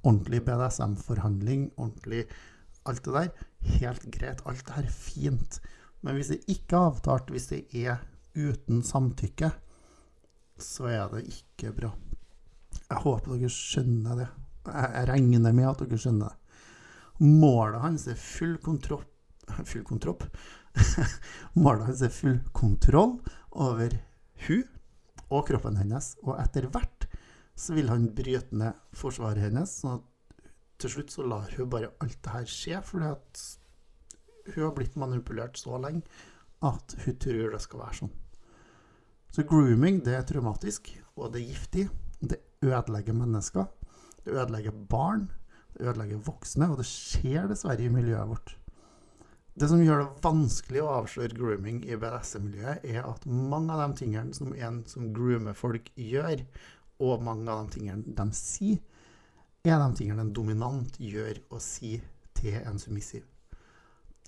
ordentlig 0.03 0.41
BDSM-forhandling, 0.47 1.69
ordentlig 1.75 2.25
alt 2.87 3.03
det 3.05 3.15
der, 3.15 3.31
helt 3.79 4.05
greit. 4.13 4.43
Alt 4.47 4.65
det 4.67 4.77
her 4.77 4.87
er 4.87 4.95
fint. 4.95 5.59
Men 6.01 6.15
hvis 6.15 6.31
det 6.31 6.39
ikke 6.47 6.77
er 6.77 6.91
avtalt, 6.93 7.31
hvis 7.33 7.49
det 7.51 7.65
er 7.75 7.99
uten 8.39 8.83
samtykke, 8.85 9.51
så 10.59 10.87
er 10.91 11.11
det 11.13 11.25
ikke 11.31 11.73
bra. 11.75 11.91
Jeg 12.89 13.03
håper 13.03 13.35
dere 13.35 13.51
skjønner 13.53 14.23
det. 14.23 14.29
Jeg 14.69 15.07
regner 15.09 15.53
med 15.55 15.67
at 15.69 15.83
dere 15.83 15.99
skjønner 15.99 16.31
det. 16.31 16.35
Målet 17.19 17.81
hans 17.83 18.07
er 18.07 18.19
full 18.19 18.55
kontroll 18.63 19.03
full 19.65 19.85
kontroll 19.87 20.27
Mala 21.63 21.89
er 21.91 22.13
full 22.13 22.39
kontroll 22.55 23.17
over 23.51 23.95
hun 24.47 24.67
og 25.29 25.47
kroppen 25.49 25.77
hennes. 25.77 26.15
Og 26.25 26.37
etter 26.41 26.69
hvert 26.71 27.07
så 27.59 27.75
vil 27.75 27.91
han 27.91 28.07
bryte 28.15 28.55
ned 28.55 28.77
forsvaret 28.95 29.49
hennes. 29.49 29.81
sånn 29.81 30.01
til 30.79 30.93
slutt 30.93 31.11
så 31.11 31.25
lar 31.27 31.49
hun 31.57 31.69
bare 31.71 31.91
alt 31.99 32.19
det 32.23 32.33
her 32.33 32.45
skje, 32.47 32.77
fordi 32.87 33.09
at 33.11 33.41
hun 34.53 34.63
har 34.63 34.75
blitt 34.77 34.95
manipulert 34.99 35.59
så 35.59 35.75
lenge 35.81 36.05
at 36.65 36.95
hun 37.03 37.17
tror 37.19 37.53
det 37.53 37.61
skal 37.63 37.81
være 37.83 37.97
sånn. 37.99 38.13
Så 39.35 39.45
grooming 39.47 39.99
det 40.05 40.15
er 40.17 40.23
traumatisk, 40.27 40.89
og 41.19 41.33
det 41.33 41.43
er 41.43 41.51
giftig. 41.51 41.85
Det 42.19 42.39
ødelegger 42.65 43.15
mennesker. 43.15 43.67
Det 44.23 44.33
ødelegger 44.33 44.79
barn. 44.89 45.27
Det 45.75 45.85
ødelegger 45.85 46.23
voksne, 46.25 46.71
og 46.71 46.79
det 46.79 46.87
skjer 46.89 47.47
dessverre 47.51 47.85
i 47.85 47.91
miljøet 47.93 48.31
vårt. 48.31 48.55
Det 49.59 49.67
som 49.67 49.81
gjør 49.83 50.05
det 50.05 50.21
vanskelig 50.23 50.79
å 50.79 50.91
avsløre 51.01 51.35
grooming 51.35 51.81
i 51.83 51.97
BDSM-miljøet, 51.99 52.85
er 52.87 53.03
at 53.03 53.25
mange 53.27 53.73
av 53.75 53.81
de 53.81 53.99
tingene 53.99 54.31
som 54.37 54.53
en 54.55 54.77
som 54.87 55.09
groomer 55.11 55.57
folk, 55.57 55.89
gjør, 55.99 56.45
og 57.03 57.25
mange 57.27 57.51
av 57.51 57.65
de 57.65 57.75
tingene 57.75 58.13
de 58.15 58.25
sier, 58.37 58.77
er 59.67 59.75
de 59.81 59.89
tingene 59.99 60.23
en 60.23 60.31
dominant 60.35 60.95
gjør 61.03 61.41
og 61.49 61.59
sier 61.63 62.05
til 62.39 62.55
en 62.61 62.79
submissiv. 62.79 63.25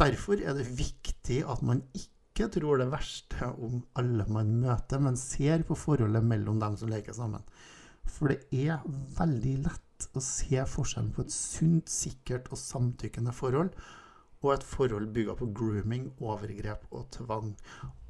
Derfor 0.02 0.42
er 0.44 0.58
det 0.58 0.68
viktig 0.76 1.40
at 1.48 1.64
man 1.64 1.80
ikke 1.96 2.50
tror 2.52 2.82
det 2.82 2.90
verste 2.92 3.54
om 3.54 3.80
alle 4.00 4.28
man 4.28 4.52
møter, 4.66 5.00
men 5.00 5.20
ser 5.20 5.64
på 5.64 5.80
forholdet 5.80 6.28
mellom 6.28 6.60
dem 6.60 6.76
som 6.76 6.92
leker 6.92 7.16
sammen. 7.16 7.48
For 8.04 8.34
det 8.34 8.68
er 8.68 8.84
veldig 9.16 9.56
lett 9.64 10.12
å 10.12 10.28
se 10.28 10.60
forskjellen 10.76 11.16
på 11.16 11.24
et 11.24 11.32
sunt, 11.32 11.88
sikkert 11.88 12.52
og 12.52 12.60
samtykkende 12.60 13.32
forhold 13.38 13.72
og 14.42 14.54
et 14.54 14.64
forhold 14.66 15.12
bygga 15.14 15.36
på 15.38 15.50
grooming, 15.54 16.08
overgrep 16.20 16.88
og 16.92 17.08
tvang. 17.14 17.52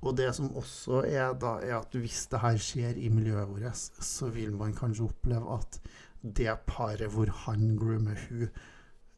Og 0.02 0.18
det 0.18 0.30
som 0.36 0.54
også 0.56 1.04
er 1.08 1.34
da, 1.40 1.58
er 1.60 1.80
at 1.82 1.98
hvis 1.98 2.26
det 2.32 2.40
her 2.42 2.58
skjer 2.58 3.00
i 3.00 3.10
miljøet 3.12 3.50
vårt, 3.50 3.82
så 4.00 4.32
vil 4.32 4.56
man 4.56 4.76
kanskje 4.76 5.10
oppleve 5.10 5.58
at 5.58 5.82
det 6.22 6.54
paret 6.68 7.12
hvor 7.12 7.30
han 7.46 7.76
groomer 7.78 8.18
hun, 8.30 8.48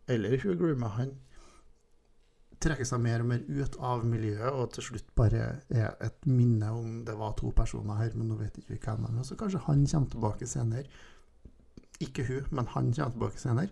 eller 0.08 0.40
hun 0.44 0.58
groomer 0.58 0.98
han, 0.98 1.14
trekker 2.64 2.88
seg 2.88 3.02
mer 3.04 3.24
og 3.24 3.28
mer 3.28 3.42
ut 3.48 3.76
av 3.84 4.06
miljøet, 4.08 4.50
og 4.56 4.70
til 4.74 4.88
slutt 4.88 5.10
bare 5.18 5.48
er 5.70 5.98
et 6.04 6.28
minne 6.30 6.70
om 6.72 7.02
det 7.08 7.16
var 7.20 7.36
to 7.40 7.52
personer 7.56 8.00
her, 8.00 8.16
men 8.16 8.32
nå 8.32 8.40
vet 8.40 8.58
ikke 8.60 8.76
vi 8.76 8.80
hvem 8.86 9.04
de 9.10 9.18
er. 9.20 9.28
Så 9.28 9.38
kanskje 9.40 9.66
han 9.68 9.84
kommer 9.92 10.14
tilbake 10.14 10.48
senere. 10.48 10.86
Ikke 12.04 12.26
hun, 12.28 12.48
men 12.52 12.72
han 12.72 12.94
kommer 12.96 13.16
tilbake 13.18 13.42
senere. 13.42 13.70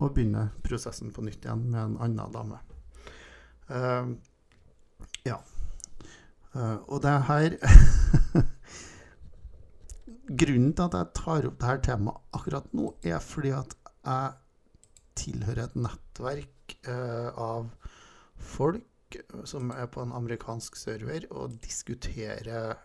Og 0.00 0.14
begynner 0.16 0.50
prosessen 0.64 1.12
på 1.12 1.24
nytt 1.26 1.44
igjen 1.44 1.66
med 1.68 1.80
en 1.80 1.96
annen 2.00 2.32
dame. 2.34 2.60
Uh, 3.70 4.16
ja. 5.26 5.36
Uh, 6.54 6.78
og 6.90 7.02
det 7.04 7.16
her 7.28 7.54
Grunnen 10.40 10.72
til 10.74 10.86
at 10.86 10.94
jeg 10.94 11.14
tar 11.18 11.46
opp 11.46 11.58
dette 11.62 11.84
temaet 11.90 12.36
akkurat 12.38 12.72
nå, 12.74 12.92
er 13.06 13.18
fordi 13.22 13.52
at 13.54 13.74
jeg 14.06 14.32
tilhører 15.20 15.64
et 15.64 15.76
nettverk 15.78 16.76
uh, 16.86 17.30
av 17.34 17.70
folk 18.40 19.18
som 19.44 19.72
er 19.74 19.88
på 19.90 20.04
en 20.04 20.14
amerikansk 20.14 20.78
server 20.78 21.26
og 21.30 21.58
diskuterer 21.64 22.78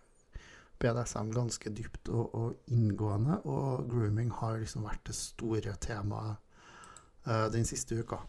BDSM 0.82 1.30
ganske 1.36 1.72
dypt 1.72 2.10
og, 2.10 2.34
og 2.36 2.74
inngående, 2.74 3.40
og 3.46 3.86
grooming 3.90 4.34
har 4.42 4.58
liksom 4.60 4.88
vært 4.90 5.06
det 5.08 5.16
store 5.18 5.76
temaet 5.82 6.42
uh, 7.28 7.48
den 7.54 7.66
siste 7.68 7.98
uka. 8.00 8.22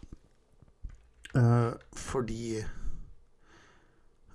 Uh, 1.35 1.73
fordi 1.95 2.65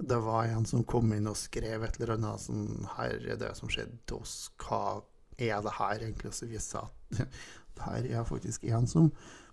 det 0.03 0.19
var 0.19 0.51
en 0.51 0.67
som 0.67 0.85
kom 0.85 1.13
inn 1.15 1.31
og 1.31 1.39
skrev 1.39 1.85
et 1.87 1.97
eller 2.01 2.17
annet 2.17 2.43
sånn 2.43 2.87
Her 2.97 3.15
er 3.23 3.39
det 3.39 3.53
som 3.59 3.71
skjedde 3.71 4.01
til 4.07 4.23
oss. 4.23 4.51
Hva 4.61 5.03
er 5.39 5.63
det 5.63 5.77
her 5.79 5.99
egentlig? 6.01 6.33
Og 6.33 6.37
så 6.37 6.49
det 6.51 6.63
seg 6.63 6.91
at 7.23 7.85
her 7.87 8.09
er 8.11 8.29
faktisk 8.29 8.65
en 8.69 8.89
som 8.91 9.11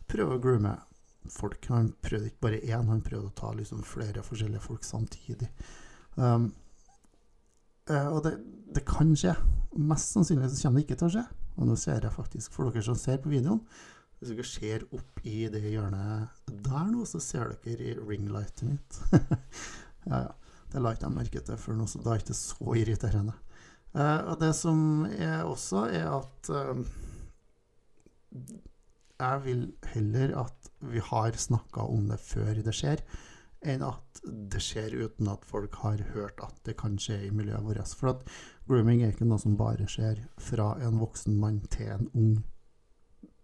prøver 0.09 0.37
å 0.37 0.43
groome 0.43 0.73
folk. 1.29 1.67
Han 1.69 1.91
prøvde 2.01 2.31
ikke 2.31 2.45
bare 2.47 2.63
én, 2.63 2.89
han 2.89 3.03
prøvde 3.05 3.29
å 3.29 3.37
ta 3.37 3.51
liksom 3.55 3.83
flere 3.85 4.23
forskjellige 4.25 4.63
folk 4.63 4.87
samtidig. 4.87 5.49
Um, 6.15 6.49
uh, 7.91 8.09
og 8.09 8.23
det, 8.25 8.35
det, 8.75 8.85
kan 8.89 9.13
skje. 9.17 9.35
Mest 9.77 10.15
sannsynlig 10.15 10.49
så 10.51 10.65
kommer 10.65 10.81
det 10.81 10.87
ikke 10.87 10.99
til 11.03 11.09
å 11.09 11.13
skje. 11.17 11.25
Og 11.59 11.69
nå 11.69 11.77
ser 11.79 12.05
jeg 12.05 12.15
faktisk, 12.15 12.55
for 12.55 12.69
dere 12.69 12.85
som 12.85 12.97
ser 12.97 13.21
på 13.21 13.31
videoen 13.31 13.61
Hvis 14.19 14.33
dere 14.33 14.47
ser 14.47 14.83
opp 14.95 15.21
i 15.23 15.47
det 15.51 15.63
hjørnet 15.63 16.51
der 16.65 16.89
nå, 16.91 17.05
så 17.07 17.21
ser 17.23 17.53
dere 17.63 17.91
i 17.93 17.95
ringlightet 17.95 18.67
mitt. 18.67 18.99
ja, 20.09 20.25
ja. 20.27 20.31
Det 20.69 20.81
la 20.83 20.91
ikke 20.93 21.07
jeg 21.07 21.15
merke 21.15 21.41
til 21.41 21.57
før 21.57 21.79
nå, 21.79 21.85
så 21.89 22.01
da 22.03 22.11
er 22.13 22.19
det 22.19 22.27
ikke 22.27 22.35
så 22.37 22.73
irriterende. 22.77 23.33
Uh, 23.95 24.19
og 24.29 24.35
det 24.41 24.51
som 24.53 24.81
er 25.09 25.47
også, 25.49 25.87
er 25.97 26.11
at 26.13 26.51
uh, 26.53 26.83
jeg 29.19 29.41
vil 29.47 29.63
heller 29.95 30.35
at 30.43 30.69
vi 30.91 31.01
har 31.03 31.39
snakka 31.41 31.87
om 31.89 32.05
det 32.11 32.19
før 32.21 32.61
det 32.63 32.75
skjer, 32.75 33.01
enn 33.65 33.81
at 33.83 34.21
det 34.23 34.61
skjer 34.63 34.93
uten 34.95 35.27
at 35.31 35.47
folk 35.47 35.75
har 35.81 36.03
hørt 36.13 36.39
at 36.43 36.61
det 36.67 36.77
kan 36.79 36.95
skje 37.01 37.17
i 37.27 37.33
miljøet 37.35 37.65
vårt. 37.65 37.95
For 37.97 38.13
at 38.13 38.23
grooming 38.69 39.01
er 39.03 39.15
ikke 39.15 39.27
noe 39.27 39.41
som 39.41 39.57
bare 39.59 39.89
skjer 39.89 40.21
fra 40.39 40.75
en 40.85 41.01
voksen 41.01 41.35
mann 41.39 41.59
til 41.73 41.91
en 41.97 42.07
ung, 42.13 42.37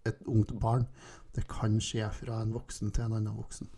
et 0.05 0.21
ungt 0.29 0.53
barn. 0.61 0.85
Det 1.35 1.47
kan 1.51 1.79
skje 1.83 2.07
fra 2.15 2.41
en 2.41 2.53
voksen 2.55 2.93
til 2.95 3.07
en 3.07 3.17
annen 3.17 3.37
voksen. 3.37 3.71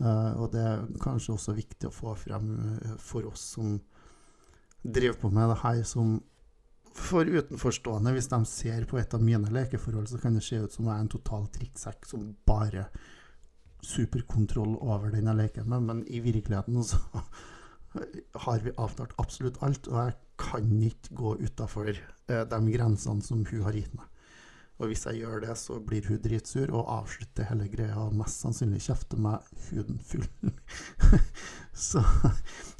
Uh, 0.00 0.32
og 0.40 0.50
det 0.54 0.64
er 0.64 0.84
kanskje 1.02 1.34
også 1.36 1.54
viktig 1.58 1.90
å 1.90 1.92
få 1.94 2.14
frem 2.16 2.50
uh, 2.56 2.94
for 3.00 3.28
oss 3.28 3.42
som 3.56 3.76
driver 4.80 5.18
på 5.20 5.30
med 5.34 5.50
det 5.52 5.58
her, 5.60 5.82
som 5.84 6.18
for 6.96 7.28
utenforstående, 7.28 8.12
hvis 8.16 8.28
de 8.32 8.40
ser 8.48 8.84
på 8.88 8.98
et 8.98 9.14
av 9.14 9.22
mine 9.22 9.52
lekeforhold, 9.52 10.08
så 10.10 10.18
kan 10.18 10.34
det 10.34 10.44
se 10.44 10.58
ut 10.58 10.74
som 10.74 10.88
jeg 10.88 10.94
er 10.96 11.04
en 11.04 11.12
total 11.12 11.46
trikksekk 11.54 12.08
som 12.08 12.30
bare 12.48 12.88
superkontroll 13.86 14.74
over 14.80 15.12
den 15.14 15.30
jeg 15.30 15.38
leker 15.38 15.68
med, 15.68 15.86
men 15.86 16.02
i 16.08 16.20
virkeligheten 16.24 16.82
så 16.84 17.00
har 18.46 18.64
vi 18.64 18.74
avtalt 18.76 19.14
absolutt 19.22 19.60
alt, 19.66 19.88
og 19.88 20.00
jeg 20.02 20.16
kan 20.40 20.82
ikke 20.90 21.16
gå 21.16 21.34
utafor 21.44 21.90
eh, 21.92 22.44
de 22.48 22.60
grensene 22.74 23.24
som 23.24 23.44
hun 23.46 23.64
har 23.66 23.76
gitt 23.76 23.94
meg. 23.96 24.09
Og 24.80 24.88
hvis 24.88 25.04
jeg 25.04 25.20
gjør 25.20 25.42
det, 25.44 25.54
så 25.60 25.76
blir 25.84 26.06
hun 26.08 26.20
dritsur 26.24 26.70
og 26.72 26.88
avslutter 27.02 27.50
hele 27.50 27.66
greia 27.68 27.98
og 28.00 28.14
mest 28.16 28.40
sannsynlig 28.40 28.80
kjefter 28.86 29.20
meg 29.20 29.44
huden 29.68 29.98
full. 30.00 30.24
så 31.90 32.00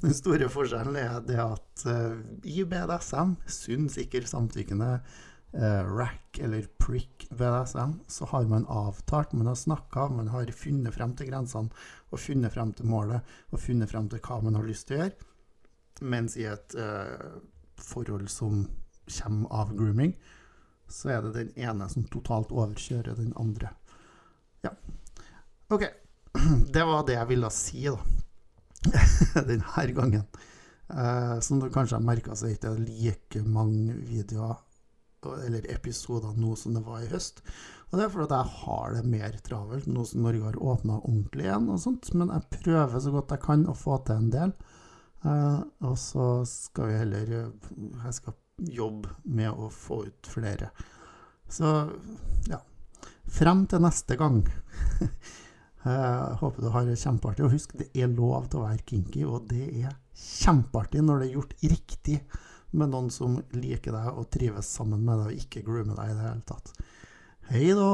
den 0.01 0.15
store 0.17 0.49
forskjellen 0.53 0.97
er 0.97 1.19
det 1.29 1.37
at 1.43 1.85
uh, 1.85 2.17
i 2.49 2.65
BDSM, 2.65 3.37
sunn, 3.45 3.91
sikker, 3.93 4.25
samtykkende 4.31 4.95
uh, 4.97 5.83
rack 5.93 6.41
eller 6.41 6.71
prick 6.81 7.29
BDSM, 7.29 7.99
så 8.09 8.31
har 8.33 8.49
man 8.49 8.65
avtalt, 8.73 9.37
man 9.37 9.53
har 9.53 9.61
snakka, 9.61 10.09
man 10.17 10.33
har 10.33 10.57
funnet 10.57 10.97
frem 10.97 11.13
til 11.19 11.29
grensene 11.29 11.69
og 12.09 12.25
funnet 12.25 12.57
frem 12.57 12.73
til 12.73 12.89
målet 12.89 13.37
og 13.53 13.61
funnet 13.61 13.93
frem 13.93 14.09
til 14.09 14.25
hva 14.25 14.41
man 14.47 14.57
har 14.57 14.65
lyst 14.65 14.89
til 14.89 14.97
å 14.97 15.05
gjøre. 15.05 15.31
Mens 16.01 16.41
i 16.41 16.49
et 16.49 16.81
uh, 16.81 17.43
forhold 17.77 18.33
som 18.33 18.65
kommer 19.11 19.53
av 19.53 19.77
grooming, 19.77 20.15
så 20.91 21.15
er 21.15 21.27
det 21.27 21.33
den 21.37 21.51
ene 21.59 21.89
som 21.93 22.07
totalt 22.11 22.53
overkjører 22.53 23.19
den 23.19 23.33
andre. 23.41 23.73
Ja. 24.67 24.75
OK. 25.71 25.87
Det 26.75 26.85
var 26.87 27.07
det 27.07 27.17
jeg 27.17 27.31
ville 27.31 27.51
si, 27.55 27.85
da. 27.89 27.99
Denne 29.51 29.87
gangen. 29.97 30.27
Eh, 30.91 31.37
som 31.41 31.61
du 31.61 31.71
kanskje 31.71 31.99
har 31.99 32.07
merka, 32.07 32.35
så 32.37 32.49
er 32.49 32.57
det 32.57 32.59
ikke 32.59 32.75
like 32.89 33.43
mange 33.47 33.95
videoer 33.95 34.59
eller 35.45 35.67
episoder 35.69 36.33
nå 36.41 36.55
som 36.57 36.75
det 36.75 36.83
var 36.87 37.03
i 37.05 37.11
høst. 37.11 37.43
Og 37.91 37.99
det 37.99 38.07
er 38.07 38.13
fordi 38.13 38.37
jeg 38.39 38.55
har 38.63 38.95
det 38.95 39.03
mer 39.13 39.35
travelt 39.45 39.89
nå 39.91 40.05
som 40.09 40.25
Norge 40.25 40.47
har 40.47 40.57
åpna 40.57 41.01
ordentlig 41.03 41.45
igjen. 41.45 41.69
og 41.69 41.81
sånt, 41.83 42.13
Men 42.15 42.31
jeg 42.33 42.63
prøver 42.63 43.01
så 43.01 43.11
godt 43.11 43.35
jeg 43.35 43.43
kan 43.45 43.67
å 43.69 43.75
få 43.77 43.99
til 44.07 44.17
en 44.17 44.31
del. 44.31 44.55
Eh, 45.25 45.61
og 45.85 45.99
så 46.01 46.29
skal 46.49 46.89
vi 46.89 47.01
heller 47.03 47.33
Jeg 47.35 48.15
skal 48.17 48.35
jobb 48.61 49.07
med 49.25 49.51
å 49.51 49.71
få 49.73 50.05
ut 50.07 50.31
flere. 50.31 50.71
Så 51.51 51.71
ja. 52.49 52.61
Frem 53.31 53.65
til 53.71 53.83
neste 53.85 54.17
gang. 54.19 54.43
Jeg 55.85 56.37
håper 56.43 56.65
du 56.65 56.71
har 56.75 56.87
det 56.89 56.99
kjempeartig. 57.01 57.47
Og 57.47 57.55
husk, 57.55 57.75
det 57.79 57.91
er 57.95 58.11
lov 58.13 58.51
til 58.51 58.61
å 58.61 58.67
være 58.67 58.87
kinky, 58.87 59.25
og 59.27 59.47
det 59.51 59.67
er 59.85 59.95
kjempeartig 60.21 61.05
når 61.07 61.23
det 61.23 61.29
er 61.29 61.37
gjort 61.39 61.55
riktig 61.63 62.19
med 62.71 62.93
noen 62.93 63.09
som 63.11 63.39
liker 63.55 63.95
deg 63.97 64.11
og 64.15 64.29
trives 64.35 64.69
sammen 64.77 65.03
med 65.07 65.19
deg 65.19 65.31
og 65.31 65.45
ikke 65.45 65.65
groomer 65.67 65.97
deg 65.99 66.13
i 66.13 66.19
det 66.19 66.27
hele 66.29 66.47
tatt. 66.47 66.75
Hei 67.51 67.73
da! 67.75 67.91